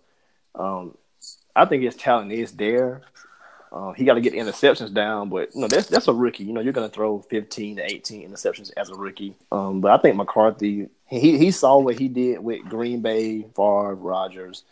[0.54, 0.96] um,
[1.54, 3.02] I think his talent is there.
[3.70, 6.44] Uh, he got to get the interceptions down, but you know that's that's a rookie.
[6.44, 9.34] You know you're going to throw 15 to 18 interceptions as a rookie.
[9.50, 13.94] Um, but I think McCarthy he he saw what he did with Green Bay, Favre,
[13.94, 14.64] Rodgers,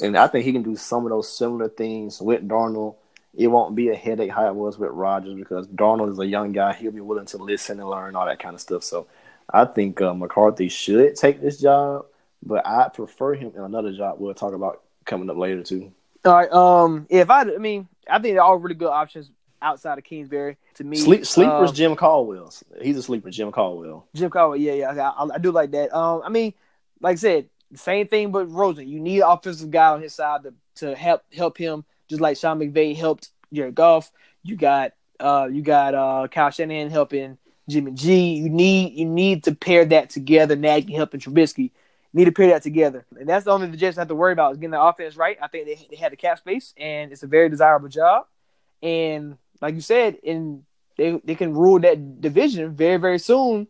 [0.00, 2.96] and I think he can do some of those similar things with Darnold.
[3.34, 6.52] It won't be a headache how it was with Rodgers because Darnold is a young
[6.52, 6.74] guy.
[6.74, 8.84] He'll be willing to listen and learn all that kind of stuff.
[8.84, 9.06] So
[9.50, 12.06] I think uh, McCarthy should take this job,
[12.42, 14.16] but I prefer him in another job.
[14.18, 15.92] We'll talk about coming up later too.
[16.24, 16.52] All right.
[16.52, 19.30] Um, if I, I mean, I think they're all really good options
[19.62, 20.96] outside of Kingsbury to me.
[20.96, 22.52] Sleep, sleepers, Um, Jim Caldwell.
[22.80, 24.06] He's a sleeper, Jim Caldwell.
[24.14, 25.96] Jim Caldwell, yeah, yeah, I, I, I do like that.
[25.96, 26.52] Um, I mean,
[27.00, 28.88] like I said, same thing with Rosen.
[28.88, 32.36] You need an offensive guy on his side to, to help help him, just like
[32.36, 34.10] Sean McVay helped Jared Goff.
[34.42, 38.34] You got uh you got uh Kyle Shanahan helping Jimmy G.
[38.34, 40.56] You need you need to pair that together.
[40.56, 41.70] Nagy helping Trubisky.
[42.12, 44.34] You need to pair that together, and that's the only the Jets have to worry
[44.34, 45.38] about is getting the offense right.
[45.40, 48.26] I think they they have the cap space, and it's a very desirable job.
[48.82, 50.64] And like you said, in
[50.98, 53.66] they they can rule that division very very soon,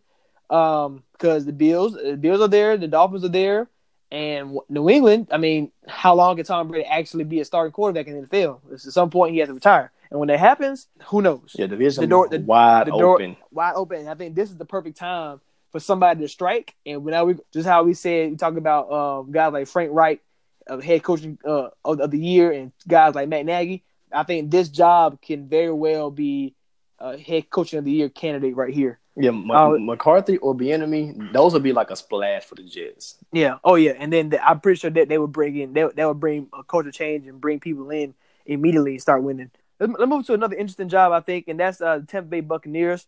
[0.50, 3.68] um, because the Bills the Bills are there, the Dolphins are there,
[4.12, 5.28] and New England.
[5.32, 8.60] I mean, how long can Tom Brady actually be a starting quarterback in the NFL?
[8.70, 11.56] It's at some point he has to retire, and when that happens, who knows?
[11.58, 13.36] Yeah, the division The door- the- wide the door open.
[13.50, 14.06] wide open.
[14.06, 16.74] I think this is the perfect time for somebody to strike.
[16.84, 20.20] And now we just how we said we talk about um, guys like Frank Reich,
[20.68, 23.82] uh, head coaching uh, of, of the year, and guys like Matt Nagy.
[24.12, 26.54] I think this job can very well be
[27.02, 28.98] a head coaching of the year candidate right here.
[29.16, 33.16] Yeah, M- Uh, McCarthy or Bieniemy, those would be like a splash for the Jets.
[33.32, 33.58] Yeah.
[33.64, 33.92] Oh yeah.
[33.98, 36.48] And then the, I'm pretty sure that they would bring in they, they would bring
[36.58, 38.14] a culture change and bring people in
[38.46, 39.50] immediately and start winning.
[39.78, 42.40] Let's, let's move to another interesting job I think, and that's uh, the Tampa Bay
[42.40, 43.06] Buccaneers.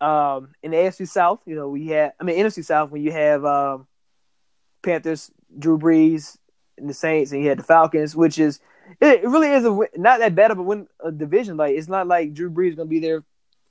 [0.00, 3.12] Um, in the AFC South, you know, we had I mean NFC South when you
[3.12, 3.86] have um,
[4.82, 6.36] Panthers, Drew Brees,
[6.78, 8.60] and the Saints, and you had the Falcons, which is
[9.00, 11.56] it, really is a not that bad of a win a division.
[11.56, 13.22] Like it's not like Drew Brees gonna be there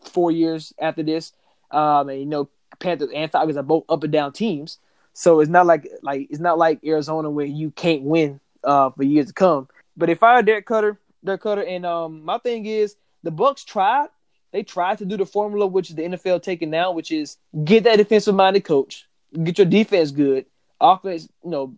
[0.01, 1.33] four years after this.
[1.71, 2.49] Um, and you know
[2.79, 4.79] Panthers and Falcons are both up and down teams,
[5.13, 9.03] so it's not like like it's not like Arizona where you can't win uh for
[9.03, 9.67] years to come.
[9.97, 14.09] But they fired Dirk Koetter, Dirk Koetter, and um my thing is the Bucks tried.
[14.51, 17.83] They tried to do the formula which is the NFL taking now, which is get
[17.83, 19.07] that defensive minded coach,
[19.43, 20.45] get your defense good.
[20.79, 21.73] Offense, you know,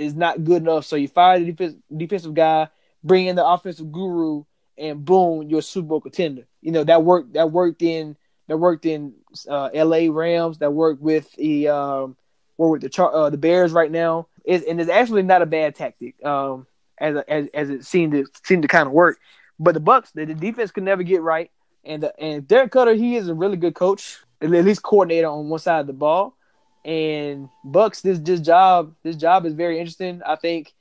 [0.00, 0.84] is not good enough.
[0.86, 2.68] So you fire the defense, defensive guy,
[3.04, 4.44] bring in the offensive guru,
[4.78, 6.46] and boom, you're a Super Bowl contender.
[6.62, 7.34] You know that worked.
[7.34, 8.16] That worked in
[8.48, 9.14] that worked in
[9.48, 10.08] uh, L.A.
[10.08, 10.58] Rams.
[10.58, 12.16] That worked with the um,
[12.56, 14.26] work with the Char- uh, the Bears right now.
[14.44, 16.24] It, and it's actually not a bad tactic.
[16.24, 16.66] Um,
[16.98, 19.18] as as as it seemed to seemed to kind of work.
[19.58, 21.50] But the Bucks, the, the defense could never get right.
[21.84, 25.48] And the, and Dirk Koetter, he is a really good coach, at least coordinator on
[25.48, 26.36] one side of the ball.
[26.84, 30.22] And Bucks, this this job, this job is very interesting.
[30.24, 30.72] I think,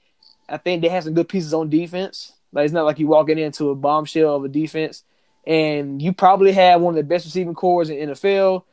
[0.48, 2.34] I think they have some good pieces on defense.
[2.52, 5.04] Like it's not like you walking into a bombshell of a defense,
[5.46, 8.64] and you probably have one of the best receiving cores in NFL.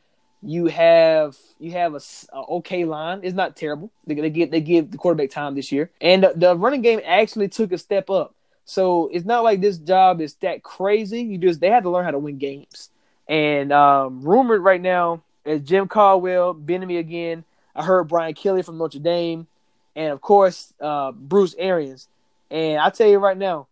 [0.41, 2.01] You have you have a,
[2.33, 3.21] a okay line.
[3.23, 3.91] It's not terrible.
[4.05, 7.01] They, they give they give the quarterback time this year, and the, the running game
[7.05, 8.33] actually took a step up.
[8.63, 11.21] So it's not like this job is that crazy.
[11.21, 12.89] You just they have to learn how to win games.
[13.27, 17.43] And um, rumored right now is Jim Caldwell, Bieniemy again.
[17.75, 19.47] I heard Brian Kelly from Notre Dame,
[19.95, 22.07] and of course uh, Bruce Arians.
[22.49, 23.67] And I tell you right now,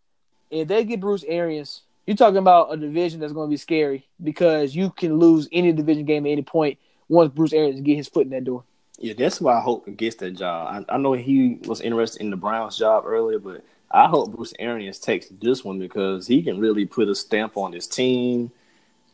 [0.50, 4.06] if they get Bruce Arians, you're talking about a division that's going to be scary
[4.24, 6.78] because you can lose any division game at any point
[7.10, 8.64] once Bruce Arians get his foot in that door.
[9.00, 10.86] Yeah, that's why I hope he gets that job.
[10.90, 14.54] I, I know he was interested in the Browns job earlier, but I hope Bruce
[14.60, 18.52] Arians takes this one because he can really put a stamp on his team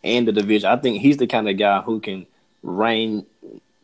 [0.04, 0.69] and the division.
[0.69, 2.28] I think he's the kind of guy who can
[2.63, 3.26] rein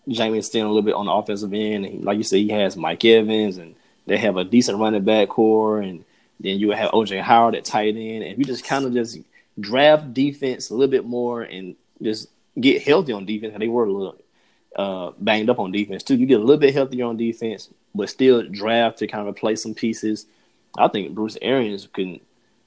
[0.08, 1.86] Jamie Steen a little bit on the offensive end.
[1.86, 5.30] And like you said, he has Mike Evans, and they have a decent running back
[5.30, 6.04] core, and
[6.40, 9.18] then you have OJ Howard at tight end, and if you just kind of just
[9.60, 13.56] draft defense a little bit more and just get healthy on defense.
[13.58, 14.16] They were a little
[14.76, 16.16] uh, banged up on defense too.
[16.16, 19.64] You get a little bit healthier on defense, but still draft to kind of replace
[19.64, 20.26] some pieces.
[20.78, 22.20] I think Bruce Arians can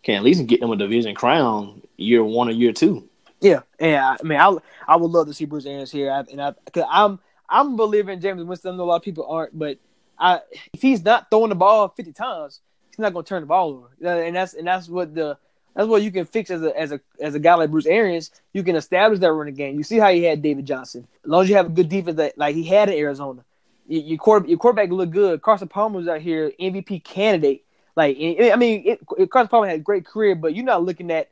[0.02, 3.08] can at least get them a division crown year one or year two.
[3.40, 6.40] Yeah, and I, mean, I I would love to see Bruce Arians here, I, and
[6.40, 8.74] I cause I'm I'm in Jameis Winston.
[8.74, 9.78] I know a lot of people aren't, but
[10.18, 10.40] I
[10.72, 13.70] if he's not throwing the ball 50 times, he's not going to turn the ball
[13.70, 15.38] over, and that's and that's what the
[15.74, 18.30] that's what you can fix as a as a as a guy like Bruce Arians.
[18.52, 19.76] You can establish that running game.
[19.76, 21.06] You see how he had David Johnson.
[21.24, 23.44] As long as you have a good defense that like he had in Arizona,
[23.86, 25.40] your your, your quarterback look good.
[25.40, 27.64] Carson Palmer was out here MVP candidate.
[27.96, 31.30] Like I mean, it, Carson Palmer had a great career, but you're not looking at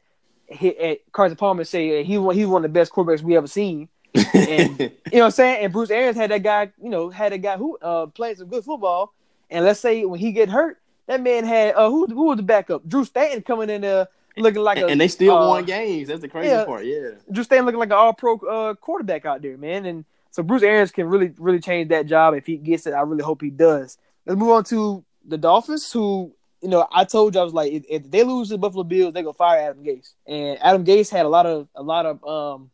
[0.49, 3.47] hit at Carson Palmer and say he he's one of the best quarterbacks we ever
[3.47, 3.89] seen.
[4.15, 5.65] And you know what I'm saying?
[5.65, 8.49] And Bruce Arians had that guy, you know, had a guy who uh played some
[8.49, 9.15] good football.
[9.51, 12.43] And let's say when he get hurt, that man had uh who who was the
[12.43, 12.87] backup?
[12.89, 16.09] Drew Stanton coming in there looking like a and they still uh, won games.
[16.09, 16.65] That's the crazy yeah.
[16.65, 16.85] part.
[16.85, 17.11] Yeah.
[17.31, 19.87] Drew Stanton looking like an all pro uh quarterback out there, man.
[19.87, 22.93] And so Bruce Arians can really really change that job if he gets it.
[22.93, 23.99] I really hope he does.
[24.27, 26.33] Let's move on to the Dolphins, who
[26.63, 29.15] you know, I told you I was like, if, if they lose the Buffalo Bills,
[29.15, 30.13] they go fire Adam Gase.
[30.27, 32.71] And Adam Gase had a lot of a lot of um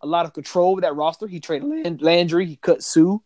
[0.00, 1.26] a lot of control with that roster.
[1.26, 3.18] He traded Land- Landry, he cut Suh,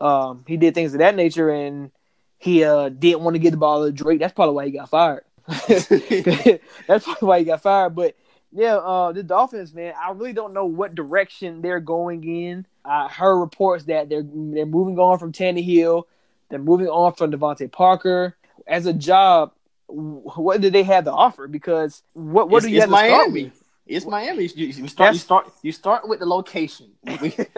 [0.00, 1.90] um, he did things of that nature, and
[2.38, 4.20] he uh didn't want to get the ball to Drake.
[4.20, 5.24] That's probably why he got fired.
[5.46, 7.94] That's probably why he got fired.
[7.94, 8.16] But
[8.52, 12.66] yeah, uh, the Dolphins, man, I really don't know what direction they're going in.
[12.84, 16.04] I heard reports that they're they're moving on from Tannehill
[16.48, 18.36] They're moving on from DeVante Parker.
[18.70, 19.52] As a job,
[19.88, 21.48] what do they have to offer?
[21.48, 23.44] Because what what it's, do you it's have to start Miami.
[23.44, 23.64] with?
[23.86, 24.44] It's Miami.
[24.54, 25.14] You, you start.
[25.14, 25.52] You start.
[25.62, 26.92] You start with the location.
[27.20, 27.56] We, we,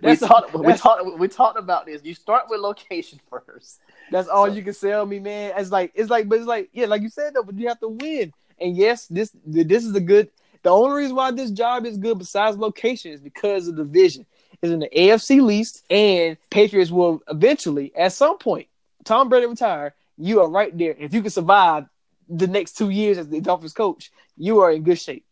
[0.00, 0.54] That's- talked.
[0.54, 1.18] We talked.
[1.18, 2.02] We talked about this.
[2.02, 3.80] You start with location first.
[4.10, 5.52] That's all So- you can sell me, man.
[5.56, 7.42] It's like it's like, but it's like yeah, like you said though.
[7.42, 8.32] But you have to win.
[8.58, 10.30] And yes, this this is a good.
[10.62, 14.24] The only reason why this job is good, besides location, is because of the vision.
[14.62, 18.68] Is in the AFC least, and Patriots will eventually, at some point,
[19.04, 19.94] Tom Brady retire.
[20.18, 20.94] You are right there.
[20.98, 21.86] If you can survive
[22.28, 25.24] the next two years as the Dolphins coach, you are in good shape.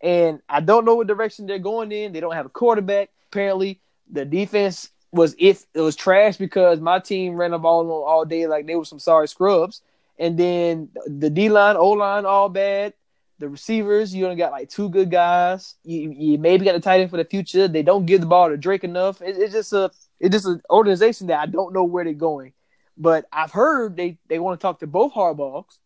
[0.00, 2.12] And I don't know what direction they're going in.
[2.12, 3.10] They don't have a quarterback.
[3.30, 3.80] Apparently,
[4.10, 8.46] the defense was if it was trash because my team ran the ball all day
[8.46, 9.82] like they were some sorry scrubs.
[10.18, 12.94] And then the D line, O line, all bad.
[13.38, 15.74] The receivers, you only got like two good guys.
[15.84, 17.66] You, you maybe got a tight end for the future.
[17.66, 19.20] They don't give the ball to Drake enough.
[19.20, 19.90] It, it's just a
[20.20, 22.52] it's just an organization that I don't know where they're going.
[22.96, 25.78] But I've heard they, they want to talk to both Harbaughs.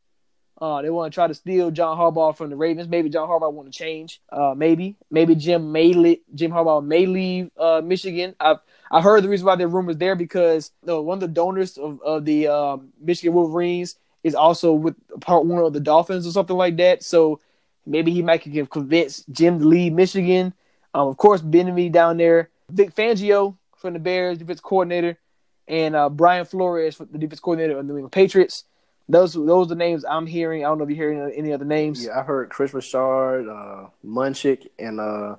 [0.58, 2.88] Uh, they want to try to steal John Harbaugh from the Ravens.
[2.88, 4.22] Maybe John Harbaugh want to change.
[4.32, 8.34] Uh, maybe maybe Jim may li- Jim Harbaugh may leave uh, Michigan.
[8.40, 8.58] I've
[8.90, 12.00] I heard the reason why there rumors there because uh, one of the donors of,
[12.02, 16.56] of the um, Michigan Wolverines is also with part one of the Dolphins or something
[16.56, 17.02] like that.
[17.02, 17.40] So
[17.84, 20.54] maybe he might can convince Jim to leave Michigan.
[20.94, 25.18] Um, of course, Bieniemy down there, Vic Fangio from the Bears, defense coordinator,
[25.68, 28.64] and uh, Brian Flores, the defense coordinator of the New England Patriots.
[29.08, 30.64] Those those are the names I'm hearing.
[30.64, 32.04] I don't know if you're hearing any other names.
[32.04, 35.36] Yeah, I heard Kris Richard, uh, Munchak, and uh,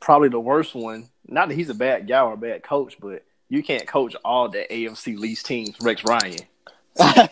[0.00, 1.08] probably the worst one.
[1.26, 4.48] Not that he's a bad guy or a bad coach, but you can't coach all
[4.48, 5.76] the AFC least teams.
[5.80, 6.40] Rex Ryan.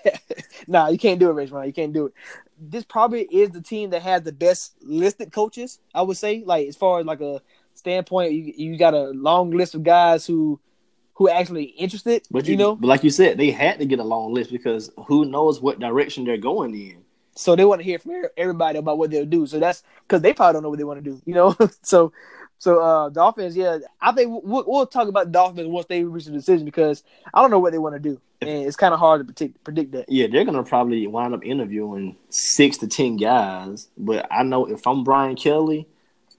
[0.68, 1.66] nah, you can't do it, Rex Ryan.
[1.66, 2.14] You can't do it.
[2.58, 5.80] This probably is the team that has the best listed coaches.
[5.92, 7.42] I would say, like as far as like a
[7.74, 10.60] standpoint, you you got a long list of guys who
[11.16, 12.26] who are actually interested.
[12.30, 14.90] But you, know, but like you said, they had to get a long list because
[15.06, 16.98] who knows what direction they're going in.
[17.34, 19.46] so they want to hear from er- everybody about what they'll do.
[19.46, 21.20] So that's because they probably don't know what they want to do.
[21.24, 22.12] You know, so
[22.58, 26.30] so uh Dolphins, yeah, I think we'll, we'll talk about Dolphins once they reach a
[26.30, 27.02] decision because
[27.32, 29.64] I don't know what they want to do, and it's kind of hard to predict
[29.64, 30.10] predict that.
[30.10, 33.88] Yeah, they're gonna probably wind up interviewing six to ten guys.
[33.96, 35.88] But I know if I'm Brian Kelly,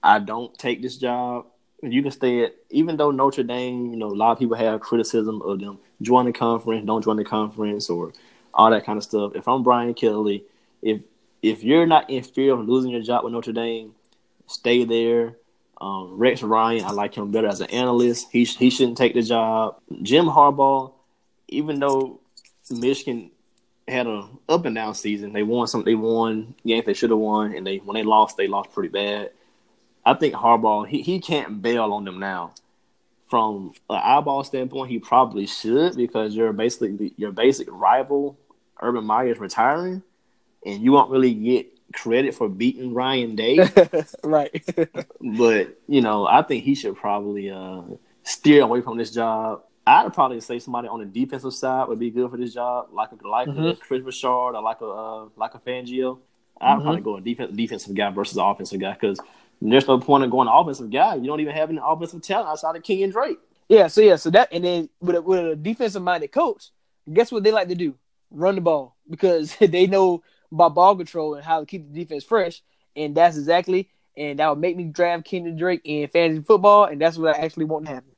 [0.03, 1.47] I don't take this job.
[1.81, 4.79] You can stay at even though Notre Dame, you know, a lot of people have
[4.79, 8.13] criticism of them join the conference, don't join the conference, or
[8.53, 9.33] all that kind of stuff.
[9.35, 10.43] If I'm Brian Kelly,
[10.81, 11.01] if
[11.41, 13.93] if you're not in fear of losing your job with Notre Dame,
[14.47, 15.35] stay there.
[15.79, 18.27] Um, Rex Ryan, I like him better as an analyst.
[18.31, 19.79] He he shouldn't take the job.
[20.01, 20.91] Jim Harbaugh,
[21.47, 22.19] even though
[22.71, 23.29] Michigan
[23.87, 25.83] had a up and down season, they won some.
[25.83, 28.89] They won games they should have won, and they when they lost, they lost pretty
[28.89, 29.29] bad.
[30.07, 32.53] I think Harbaugh he, he can't bail on them now.
[33.27, 38.37] From an eyeball standpoint, he probably should because you're basically your basic rival,
[38.81, 40.01] Urban Meyer is retiring,
[40.65, 43.59] and you won't really get credit for beating Ryan Day.
[44.23, 44.63] right.
[45.21, 47.81] but you know, I think he should probably uh,
[48.23, 49.63] steer away from this job.
[49.85, 53.09] I'd probably say somebody on the defensive side would be good for this job, like
[53.11, 53.79] a like a Mhm.
[53.81, 56.19] Kris Richard or like a uh, like a Fangio.
[56.61, 56.83] I'd Mhm.
[56.83, 59.19] probably go a defense, defensive guy versus an offensive guy because
[59.61, 61.15] there's no point in going offensive guy.
[61.15, 63.39] You don't even have any offensive talent outside of King and Drake.
[63.69, 66.69] Yeah, so yeah, so that and then with a, with a defensive minded coach,
[67.11, 67.95] guess what they like to do?
[68.31, 72.23] Run the ball because they know about ball control and how to keep the defense
[72.23, 72.61] fresh,
[72.95, 76.99] and that's exactly and that would make me draft Kenyon Drake in fantasy football, and
[76.99, 78.11] that's what I actually want to happen.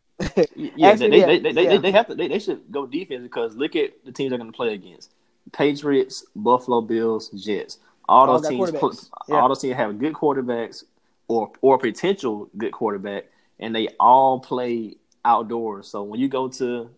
[0.55, 1.69] Yeah, Actually, they, yeah, they, they, they, yeah.
[1.69, 2.15] they, they have to.
[2.15, 5.13] They, they should go defense because look at the teams they're going to play against:
[5.53, 7.79] Patriots, Buffalo Bills, Jets.
[8.07, 9.35] All All those teams, put, Yeah.
[9.35, 10.83] all those teams have good quarterbacks
[11.29, 13.25] or or potential good quarterback,
[13.59, 15.87] and they all play outdoors.
[15.87, 16.89] So when you go to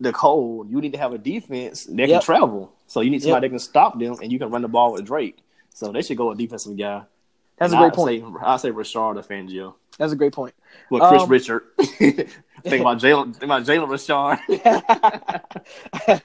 [0.00, 2.74] the cold, you need to have a defense that can travel.
[2.86, 3.50] So you need somebody Yep.
[3.52, 5.38] that can stop them, and you can run the ball with Drake.
[5.72, 7.02] So they should go a defensive guy.
[7.56, 8.22] That's a great I'd point.
[8.22, 9.74] Say, I say Richard or Fangio.
[9.96, 10.54] That's a great point.
[10.90, 11.62] Well, Kris Um, Richard.
[11.78, 13.32] think about Jalen.
[13.36, 14.38] Think about Jalen Richard.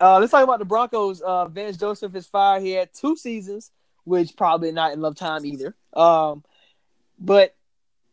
[0.00, 1.20] uh, let's talk about the Broncos.
[1.20, 2.62] Uh, Vance Joseph is fired.
[2.62, 3.70] He had two seasons,
[4.04, 5.74] which probably not enough time either.
[5.94, 6.44] Um,
[7.18, 7.54] but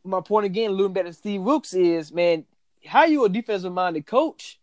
[0.04, 2.46] my point again, alluding back to Steve Wilks, is man,
[2.86, 4.60] how you a defensive minded coach,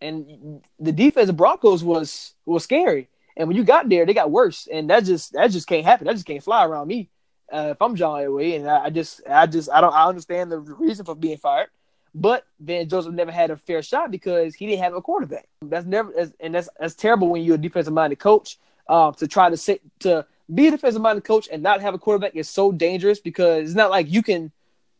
[0.00, 3.08] and the defense of Broncos was was scary.
[3.36, 6.06] And when you got there, they got worse, and that just that just can't happen.
[6.06, 7.08] That just can't fly around me.
[7.52, 10.50] Uh, if I'm John Elway, and I, I just I just I don't I understand
[10.52, 11.68] the reason for being fired.
[12.14, 15.48] But Van Joseph never had a fair shot because he didn't have a quarterback.
[15.62, 18.58] That's never, that's- and that's that's terrible when you're a defensive minded coach.
[18.88, 21.98] Um, to try to sit to be a defensive minded coach and not have a
[21.98, 24.52] quarterback is so dangerous because it's not like you can,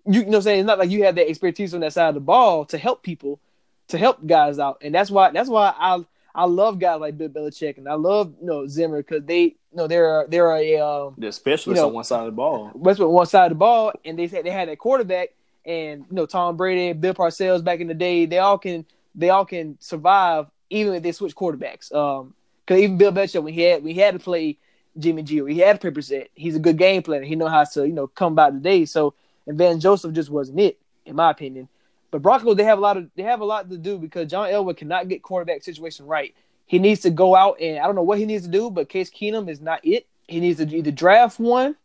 [0.07, 1.93] you, you know, what I'm saying it's not like you have that expertise on that
[1.93, 3.41] side of the ball to help people.
[3.89, 7.29] to help guys out, and that's why that's why I I love guys like Bill
[7.29, 11.15] Belichick and I love you know Zimmer because they you know they're they're a um,
[11.19, 12.71] The specialists You know, on one side of the ball.
[12.75, 15.31] West with one side of the ball, and they said they had a quarterback,
[15.67, 19.29] and you know Tom Brady, Bill Parcells back in the day, they all can they
[19.29, 21.93] all can survive even if they switch quarterbacks.
[21.95, 22.35] Um,
[22.65, 24.57] because even Bill Belichick when he had when he had to play
[24.99, 27.23] Jimmy G or he had play Brissett, he's a good game player.
[27.23, 28.85] He know how to you know come by the day.
[28.85, 29.15] So
[29.47, 31.69] and Van Joseph just wasn't it in my opinion.
[32.11, 34.49] But Broncos they have a lot of they have a lot to do because John
[34.49, 36.35] Elway cannot get quarterback situation right.
[36.67, 38.89] He needs to go out and I don't know what he needs to do, but
[38.89, 40.07] Case Keenum is not it.
[40.29, 41.77] He needs to either draft one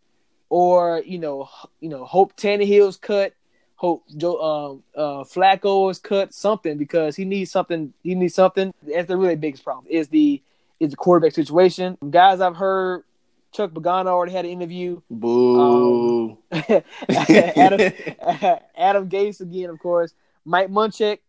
[0.49, 1.49] or you know,
[1.79, 3.33] you know, hope Tannehill's cut,
[3.75, 7.93] hope Joe um uh Flacco is cut, something because he needs something.
[8.03, 8.73] He needs something.
[8.83, 10.41] That's the really biggest problem is the
[10.79, 11.97] is the quarterback situation.
[12.09, 13.03] Guys, I've heard
[13.51, 15.01] Chuck Pagano already had an interview.
[15.09, 16.37] Boo.
[16.51, 17.79] Adam
[18.77, 20.13] Adam Gase again, of course.
[20.45, 21.19] Mike Munchak,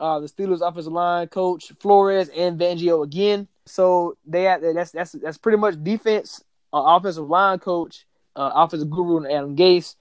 [0.00, 3.48] uh, the Steelers offensive line coach, Flores and Fangio again.
[3.66, 6.42] So they have, that's that's that's pretty much defense,
[6.72, 9.96] uh, offensive line coach, uh, offensive guru, and Adam Gase.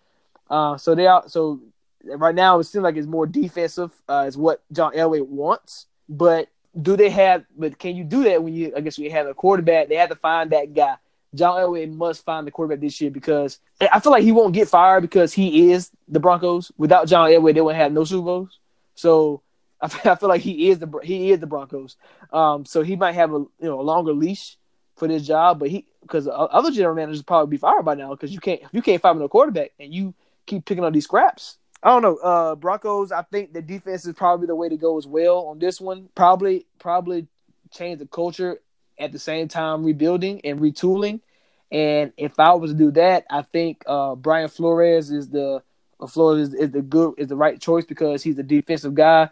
[0.49, 1.61] Uh, so they are so
[2.03, 5.87] right now it seems like it's more defensive uh, is what John Elway wants.
[6.07, 6.49] But
[6.79, 7.45] do they have?
[7.57, 8.73] But can you do that when you?
[8.75, 9.87] I guess we have a quarterback.
[9.87, 10.95] They have to find that guy.
[11.33, 14.69] John Elway must find the quarterback this year because I feel like he won't get
[14.69, 16.71] fired because he is the Broncos.
[16.77, 18.59] Without John Elway, they wouldn't have no Super Bowls.
[18.95, 19.41] So
[19.81, 21.97] I feel, like he is the he is the Broncos.
[22.31, 24.57] Um, so he might have a you know a longer leash
[24.95, 28.31] for this job, but he because other general managers probably be fired by now because
[28.31, 30.13] you can't you can't find no quarterback and you
[30.45, 31.57] keep picking up these scraps.
[31.85, 32.17] I don't know.
[32.17, 33.11] Uh, Broncos.
[33.11, 36.09] I think the defense is probably the way to go as well on this one.
[36.15, 37.27] Probably probably
[37.71, 38.59] change the culture
[38.97, 41.19] at the same time rebuilding and retooling.
[41.71, 45.61] And if I was to do that, I think uh, Brian Flores is the
[45.99, 49.29] uh, Flores is, is the good is the right choice because he's a defensive guy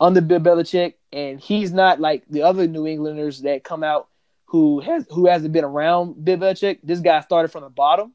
[0.00, 4.08] under Bill Belichick, and he's not like the other New Englanders that come out
[4.46, 6.80] who has who hasn't been around Bill Belichick.
[6.82, 8.14] This guy started from the bottom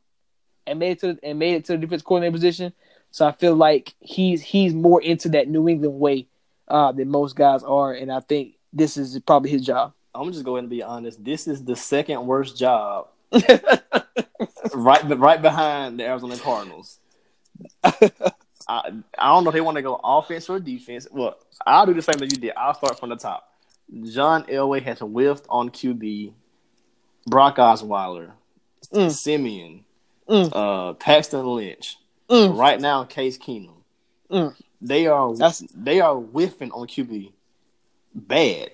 [0.68, 2.74] and made it to and made it to the defense coordinator position.
[3.12, 6.28] So I feel like he's he's more into that New England way
[6.68, 9.94] uh, than most guys are, and I think this is probably his job.
[10.14, 11.24] I'm just going to be honest.
[11.24, 13.08] This is the second worst job,
[14.74, 17.00] right, right behind the Arizona Cardinals.
[17.84, 21.08] I, I don't know if they want to go offense or defense.
[21.12, 22.54] Well, I'll do the same that you did.
[22.56, 23.48] I'll start from the top.
[24.04, 26.34] John Elway has whiffed on QB.
[27.28, 28.32] Brock Osweiler,
[28.94, 29.12] Mm.
[29.12, 29.84] Siemian,
[30.28, 30.52] Mm.
[30.54, 31.98] uh, Paxton Lynch.
[32.30, 32.58] Mm.
[32.58, 33.74] Right now, Case Keenum.
[34.30, 34.56] Mm.
[34.82, 37.32] They are That's- they are whiffing on QB
[38.14, 38.72] bad,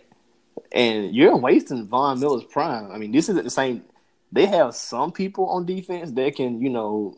[0.71, 2.91] and you're wasting Von Miller's prime.
[2.91, 3.83] I mean, this isn't the same.
[4.31, 7.17] They have some people on defense that can you know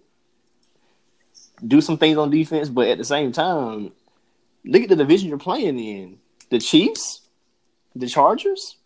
[1.66, 3.92] do some things on defense, but at the same time,
[4.64, 6.20] look at the division you're playing in.
[6.50, 7.22] The Chiefs,
[7.96, 8.78] the Chargers.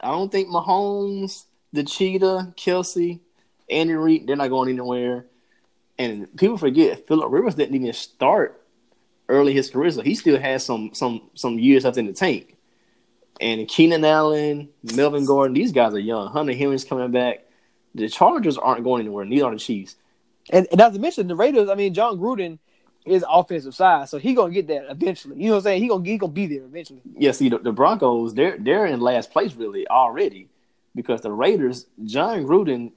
[0.00, 3.20] I don't think Mahomes, the Cheetah, Kelce,
[3.68, 5.26] Andy Reid, they're not going anywhere.
[6.02, 8.60] And people forget Philip Rivers didn't even start
[9.28, 12.12] early in his career, so he still has some some some years left in the
[12.12, 12.56] tank.
[13.40, 16.28] And Keenan Allen, Melvin Gordon, these guys are young.
[16.32, 17.44] Hunter Henry's coming back.
[17.94, 19.24] The Chargers aren't going anywhere.
[19.24, 19.96] Neither are the Chiefs.
[20.50, 21.68] And, and not to mention the Raiders.
[21.68, 22.58] I mean, Jon Gruden
[23.06, 25.36] is offensive side, so he gonna get that eventually.
[25.36, 25.82] You know what I'm saying?
[25.82, 27.00] He gonna he gonna be there eventually.
[27.16, 30.48] Yeah, see the, the Broncos, they're they're in last place really already
[30.96, 32.90] because the Raiders, Jon Gruden,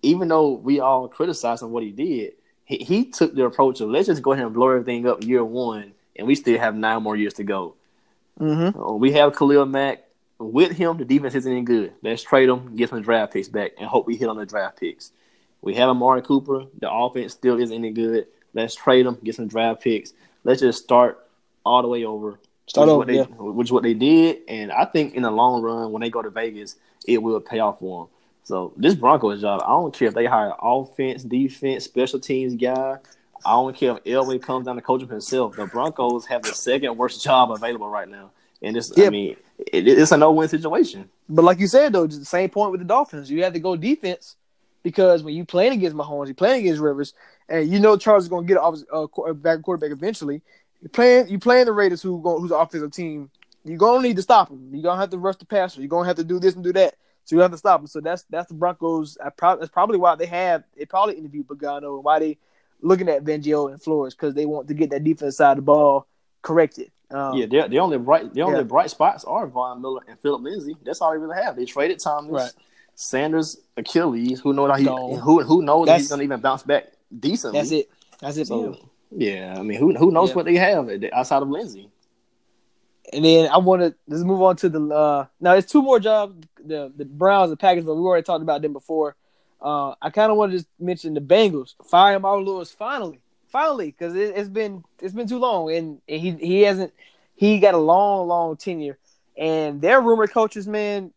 [0.00, 2.32] even though we all criticize him what he did,
[2.66, 5.42] he, he took the approach of let's just go ahead and blow everything up year
[5.42, 7.74] one, and we still have nine more years to go.
[8.38, 8.78] Mm-hmm.
[8.78, 10.02] Uh, we have Khalil Mack.
[10.38, 11.94] With him, the defense isn't any good.
[12.02, 14.78] Let's trade him, get some draft picks back, and hope we hit on the draft
[14.78, 15.12] picks.
[15.62, 16.66] We have Amari Cooper.
[16.78, 18.26] The offense still isn't any good.
[18.52, 20.12] Let's trade him, get some draft picks.
[20.44, 21.26] Let's just start
[21.64, 22.38] all the way over.
[22.66, 23.24] Start over, they, yeah.
[23.24, 26.20] which is what they did, and I think in the long run, when they go
[26.20, 28.14] to Vegas, it will pay off for them.
[28.46, 32.96] So this Broncos job, I don't care if they hire offense, defense, special teams guy.
[33.44, 35.56] I don't care if Elway comes down to coach him himself.
[35.56, 38.30] The Broncos have the second worst job available right now,
[38.62, 41.10] and it's I mean it, it's a no win situation.
[41.28, 43.28] But like you said though, the same point with the Dolphins.
[43.28, 44.36] You have to go defense
[44.84, 47.14] because when you playing against Mahomes, you playing against Rivers,
[47.48, 50.40] and you know Charles is gonna get off uh, back quarterback eventually.
[50.82, 53.28] You playing you playing the Raiders who go, who's an offensive team.
[53.64, 54.70] You're gonna need to stop them.
[54.72, 55.80] You're gonna have to rush the passer.
[55.80, 56.94] You're gonna have to do this and do that.
[57.26, 57.86] So you have to stop them.
[57.88, 59.18] So that's that's the Broncos.
[59.22, 62.38] I pro- that's probably why they have they probably interviewed Pagano and why they
[62.80, 65.62] looking at Fangio and Flores because they want to get that defense side of the
[65.62, 66.06] ball
[66.42, 66.90] corrected.
[67.10, 68.62] Um, yeah, the only bright the only Yeah.
[68.64, 70.76] bright spots are Von Miller and Philip Lindsay.
[70.84, 71.54] That's all they really have.
[71.56, 72.52] They traded Thomas, Right.
[72.94, 74.40] Sanders, Achilles.
[74.40, 77.58] Who knows how he who who knows he's gonna even bounce back decently.
[77.58, 77.90] that's it.
[78.20, 78.46] That's it.
[78.46, 78.76] So
[79.10, 80.34] yeah, I mean, who who knows Yeah.
[80.36, 81.90] what they have outside of Lindsay?
[83.12, 86.00] And then I want to let's move on to the uh now there's two more
[86.00, 89.16] jobs the the Browns the Packers, but we already talked about them before.
[89.60, 93.86] Uh, I kind of want to just mention the Bengals firing Marvin Lewis finally, finally,
[93.86, 96.92] because it, has been it's been too long, and, and he he hasn't
[97.34, 98.98] he got a long long tenure,
[99.36, 101.12] and their rumored coaches, man,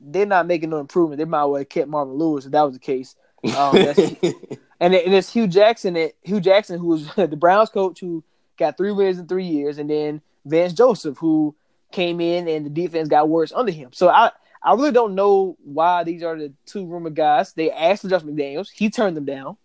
[0.00, 1.18] they're not making no improvement.
[1.18, 3.16] They might well have kept Marvin Lewis if that was the case.
[3.56, 3.76] Um,
[4.80, 8.22] and, it, and it's Hue Jackson, it, Hue Jackson, who was the Browns coach, who
[8.56, 11.54] got three wins in three years, and then Vance Joseph, who
[11.92, 13.90] came in and the defense got worse under him.
[13.92, 14.30] So I
[14.62, 17.52] I really don't know why these are the two rumored guys.
[17.52, 19.56] They asked for Josh McDaniels, he turned them down,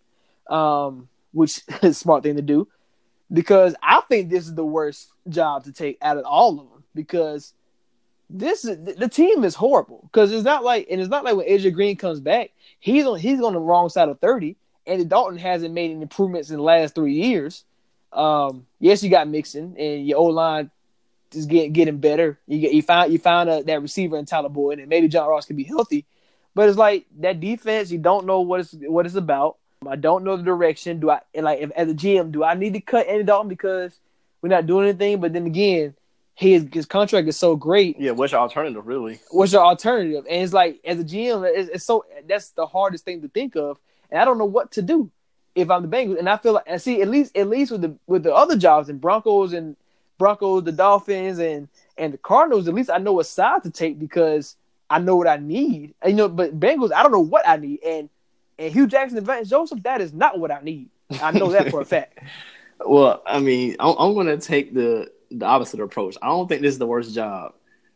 [0.48, 2.68] um, which is a smart thing to do,
[3.32, 6.84] because I think this is the worst job to take out of all of them
[6.94, 7.54] because
[8.30, 11.48] this is the team is horrible because it's not like and it's not like when
[11.48, 14.56] AJ Green comes back, he's on he's on the wrong side of thirty.
[14.86, 17.64] Andy Dalton hasn't made any improvements in the last three years.
[18.12, 20.70] Um, yes, you got Mixon and your O line
[21.34, 22.38] is getting getting better.
[22.46, 25.28] You get you found you found a, that receiver in Tyler Boyd, and maybe John
[25.28, 26.06] Ross can be healthy.
[26.54, 29.58] But it's like that defense, you don't know what it's what it's about.
[29.86, 31.00] I don't know the direction.
[31.00, 33.98] Do I like if, as a GM, do I need to cut Andy Dalton because
[34.42, 35.20] we're not doing anything?
[35.20, 35.94] But then again,
[36.34, 38.00] his his contract is so great.
[38.00, 39.20] Yeah, what's your alternative, really?
[39.30, 40.24] What's your alternative?
[40.28, 43.54] And it's like as a GM, it's, it's so that's the hardest thing to think
[43.54, 43.78] of,
[44.10, 45.10] and I don't know what to do
[45.58, 46.18] if I'm the Bengals.
[46.18, 48.56] And I feel like, and see, at least at least with the with the other
[48.56, 49.76] jobs and Broncos and
[50.18, 53.98] Broncos, the Dolphins, and and the Cardinals, at least I know what side to take
[53.98, 54.56] because
[54.90, 55.94] I know what I need.
[56.02, 57.80] And, you know, but Bengals, I don't know what I need.
[57.84, 58.08] And
[58.58, 60.88] and Hue Jackson and Vance Joseph, that is not what I need.
[61.22, 62.18] I know that for a fact.
[62.86, 66.16] Well, I mean, I'm, I'm going to take the the opposite approach.
[66.22, 67.54] I don't think this is the worst job.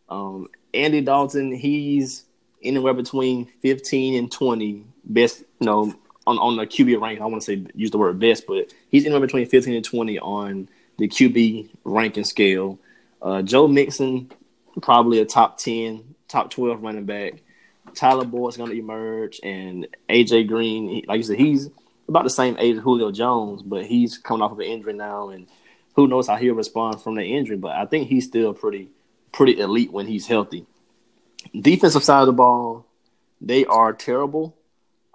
[0.08, 2.24] Um, Andy Dalton, he's
[2.62, 5.94] anywhere between 15 and 20 best, you know,
[6.26, 7.20] on, on the QB rank.
[7.20, 10.18] I want to say use the word best, but he's anywhere between 15 and 20
[10.18, 10.68] on
[10.98, 12.78] the QB ranking scale.
[13.20, 14.30] Uh, Joe Mixon,
[14.80, 17.42] probably a top 10, top 12 running back.
[17.94, 21.68] Tyler Boyd's going to emerge, and AJ Green, he, like you said, he's
[22.08, 25.30] about the same age as Julio Jones, but he's coming off of an injury now,
[25.30, 25.46] and
[25.94, 27.56] who knows how he'll respond from the injury.
[27.56, 28.88] But I think he's still pretty,
[29.32, 30.66] pretty elite when he's healthy.
[31.58, 32.86] Defensive side of the ball,
[33.40, 34.56] they are terrible,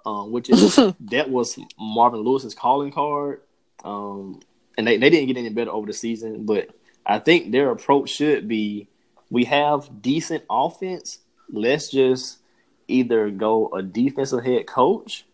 [0.08, 3.42] um, which is that was Marvin Lewis's calling card.
[3.84, 4.40] Um,
[4.76, 6.46] and they, they didn't get any better over the season.
[6.46, 6.70] But
[7.04, 8.88] I think their approach should be
[9.30, 11.18] we have decent offense.
[11.50, 12.38] Let's just
[12.86, 15.26] either go a defensive head coach,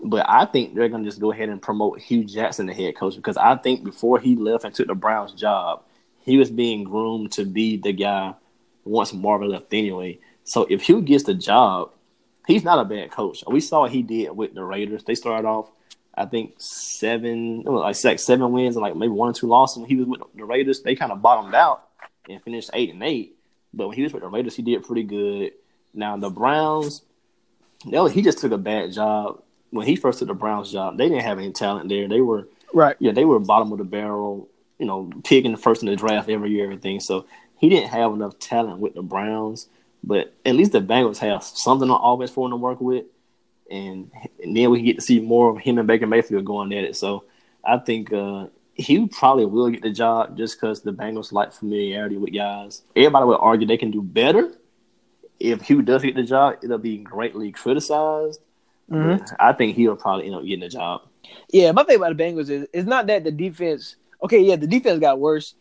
[0.00, 3.16] but I think they're gonna just go ahead and promote Hue Jackson the head coach
[3.16, 5.82] because I think before he left and took the Browns job,
[6.20, 8.34] he was being groomed to be the guy
[8.84, 10.18] once Marvin left anyway.
[10.44, 11.92] So if Hue gets the job,
[12.46, 13.42] he's not a bad coach.
[13.46, 15.04] We saw what he did with the Raiders.
[15.04, 15.70] They started off
[16.14, 19.78] I think seven, like seven wins and like maybe one or two losses.
[19.78, 21.88] When he was with the Raiders, they kind of bottomed out
[22.28, 23.36] and finished eight and eight.
[23.72, 25.52] But when he was with the Raiders, he did pretty good.
[25.94, 27.02] Now the Browns,
[27.84, 30.98] no, he just took a bad job when he first took the Browns job.
[30.98, 32.06] They didn't have any talent there.
[32.08, 32.96] They were right.
[32.98, 34.48] Yeah, they were bottom of the barrel.
[34.78, 37.00] You know, picking the first in the draft every year, everything.
[37.00, 37.24] So
[37.56, 39.68] he didn't have enough talent with the Browns.
[40.04, 43.04] But at least the Bengals have something on offense for him to work with
[43.72, 44.10] and,
[44.42, 46.94] and then we get to see more of him and Baker Mayfield going at it.
[46.94, 47.24] So
[47.64, 52.18] I think uh, he probably will get the job just because the Bengals like familiarity
[52.18, 52.82] with guys.
[52.94, 54.52] Everybody would argue they can do better.
[55.40, 58.40] If Hue does get the job, it'll be greatly criticized.
[58.90, 59.24] Mm-hmm.
[59.40, 61.02] I think he'll probably end up getting the job.
[61.50, 63.96] Yeah, my thing about the Bengals is it's not that the defense.
[64.22, 65.54] Okay, yeah, the defense got worse,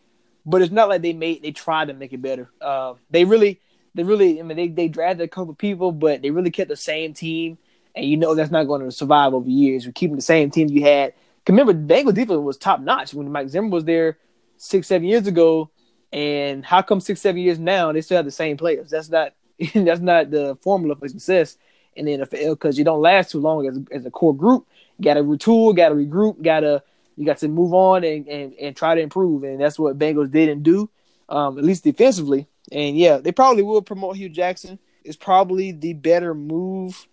[0.46, 2.52] but it's not like they made they tried to make it better.
[2.60, 3.62] Uh, they really,
[3.94, 4.39] they really.
[4.39, 7.58] I mean, they they drafted a couple people, but they really kept the same team
[7.96, 9.84] and you know that's not going to survive over years.
[9.84, 11.14] You're keeping the same team you had.
[11.48, 14.18] Remember, Bengals defense was top notch when Mike Zimmer was there
[14.58, 15.70] six, seven years ago.
[16.14, 18.89] And how come six, seven years now they still have the same players?
[18.89, 19.34] That's not
[19.74, 21.58] that's not the formula for success
[21.96, 24.68] in the NFL because you don't last too long as, as a core group.
[24.98, 26.84] You got to retool, got to regroup, got to
[27.18, 29.44] you got to move on and, and, and try to improve.
[29.44, 30.89] And that's what Bengals didn't do,
[31.28, 32.48] um, at least defensively.
[32.72, 34.80] And yeah, they probably will promote Hue Jackson.
[35.04, 37.08] It's probably the better move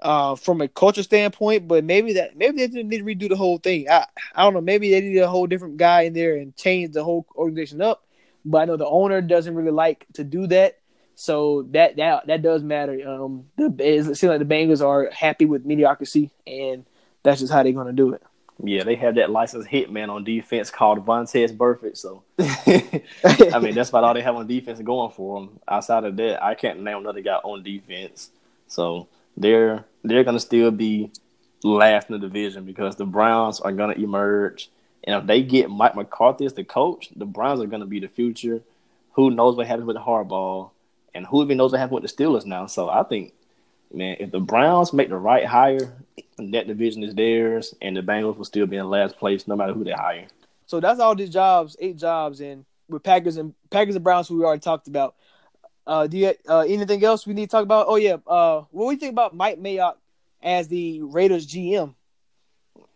[0.00, 3.36] uh, from a culture standpoint, but maybe that maybe they didn't need to redo the
[3.36, 3.88] whole thing.
[3.88, 4.60] I I don't know.
[4.60, 8.06] Maybe they need a whole different guy in there and change the whole organization up.
[8.44, 10.78] But I know the owner doesn't really like to do that,
[11.14, 13.00] so that that that does matter.
[13.08, 16.84] Um, the it seems like the Bengals are happy with mediocrity, and
[17.22, 18.22] that's just how they're going to do it.
[18.62, 21.96] Yeah, they have that licensed hitman on defense called Vontaze Burfict.
[21.96, 25.60] So, I mean, that's about all they have on defense going for them.
[25.66, 28.30] Outside of that, I can't name another guy on defense.
[28.68, 31.10] So they're they're gonna still be
[31.64, 34.70] last in the division because the Browns are gonna emerge.
[35.02, 38.08] And if they get Mike McCarthy as the coach, the Browns are gonna be the
[38.08, 38.62] future.
[39.14, 40.70] Who knows what happens with the hardball,
[41.12, 42.66] and who even knows what happens with the Steelers now?
[42.66, 43.32] So I think,
[43.92, 45.92] man, if the Browns make the right hire,
[46.36, 49.72] that division is theirs, and the Bengals will still be in last place no matter
[49.72, 50.26] who they hire.
[50.66, 54.38] So that's all these jobs, eight jobs, and with Packers and Packers and Browns, who
[54.38, 55.14] we already talked about.
[55.86, 57.86] Uh, do you uh, anything else we need to talk about?
[57.88, 59.96] Oh yeah, uh, what do you think about Mike Mayock
[60.42, 61.94] as the Raiders GM?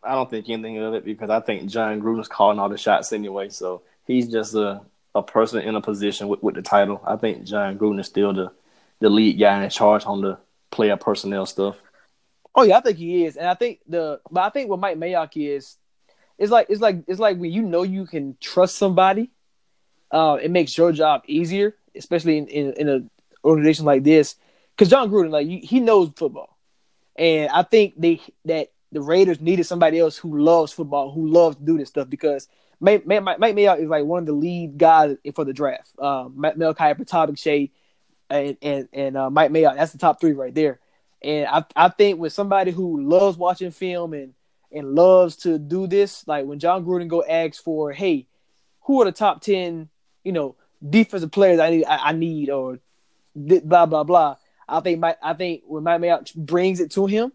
[0.02, 3.12] I don't think anything of it because I think Jon Gruden's calling all the shots
[3.12, 3.48] anyway.
[3.48, 4.80] So he's just a,
[5.14, 7.02] a person in a position with, with the title.
[7.04, 8.52] I think Jon Gruden is still the,
[9.00, 10.38] the lead guy in charge on the
[10.70, 11.76] player personnel stuff.
[12.58, 14.98] Oh yeah, I think he is, and I think the but I think what Mike
[14.98, 15.76] Mayock is,
[16.38, 19.30] it's like it's like it's like when you know you can trust somebody,
[20.10, 23.10] uh, it makes your job easier, especially in in, in an
[23.44, 24.34] organization like this,
[24.76, 26.58] because Jon Gruden like he knows football,
[27.14, 31.54] and I think they that the Raiders needed somebody else who loves football, who loves
[31.58, 32.48] to do this stuff because
[32.80, 35.96] Mike, Mike, Mike Mayock is like one of the lead guys for the draft.
[36.00, 37.70] Um, Mel Kiper Todd McShay
[38.28, 40.80] and and and uh, Mike Mayock, that's the top three right there.
[41.22, 44.34] And I I think with somebody who loves watching film and
[44.70, 48.26] and loves to do this, like when Jon Gruden go ask for, hey,
[48.82, 49.88] who are the top ten,
[50.24, 50.56] you know,
[50.86, 52.78] defensive players I need I, I need or
[53.34, 54.36] blah blah blah.
[54.68, 57.32] I think my I think when Mike Mayock brings it to him,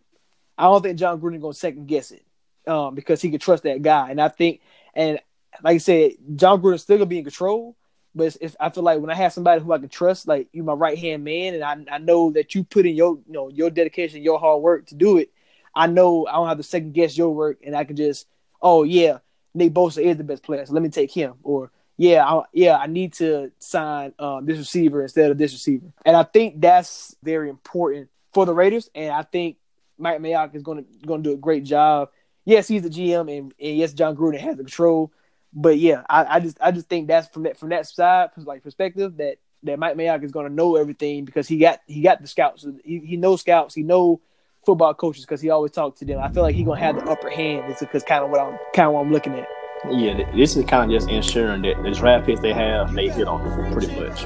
[0.57, 2.23] I don't think Jon Gruden gonna second guess it,
[2.67, 4.11] um, because he can trust that guy.
[4.11, 4.61] And I think,
[4.93, 5.19] and
[5.63, 7.75] like I said, Jon Gruden's still gonna be in control.
[8.15, 10.47] But it's, it's, I feel like when I have somebody who I can trust, like
[10.51, 13.33] you, my right hand man, and I, I know that you put in your, you
[13.33, 15.31] know, your dedication, your hard work to do it.
[15.75, 18.27] I know I don't have to second guess your work, and I can just,
[18.61, 19.19] oh yeah,
[19.53, 21.33] Nick Bosa is the best player, so let me take him.
[21.43, 25.87] Or yeah, I, yeah, I need to sign um, this receiver instead of this receiver,
[26.05, 28.89] and I think that's very important for the Raiders.
[28.93, 29.57] And I think
[29.97, 32.09] Mike Mayock is going to going to do a great job.
[32.45, 35.11] Yes, he's the GM, and, and yes, Jon Gruden has the control.
[35.55, 38.63] But yeah, I, I just I just think that's from that from that side, like
[38.63, 42.21] perspective, that that Mike Mayock is going to know everything because he got he got
[42.21, 42.65] the scouts.
[42.83, 43.75] He, he knows scouts.
[43.75, 44.21] He know
[44.65, 46.19] football coaches because he always talks to them.
[46.19, 47.69] I feel like he's gonna have the upper hand.
[47.69, 49.47] It's because kind of what I'm kind of what I'm looking at.
[49.91, 53.27] Yeah, this is kind of just ensuring that the draft picks they have, they hit
[53.27, 54.23] on pretty much.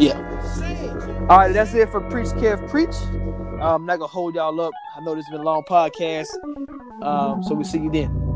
[0.00, 0.16] Yeah.
[1.28, 2.94] All right, that's it for Preach Kev Preach.
[3.60, 4.72] I'm not gonna hold y'all up.
[4.96, 6.28] I know this has been a long podcast.
[7.02, 8.31] Um, so we'll see you then.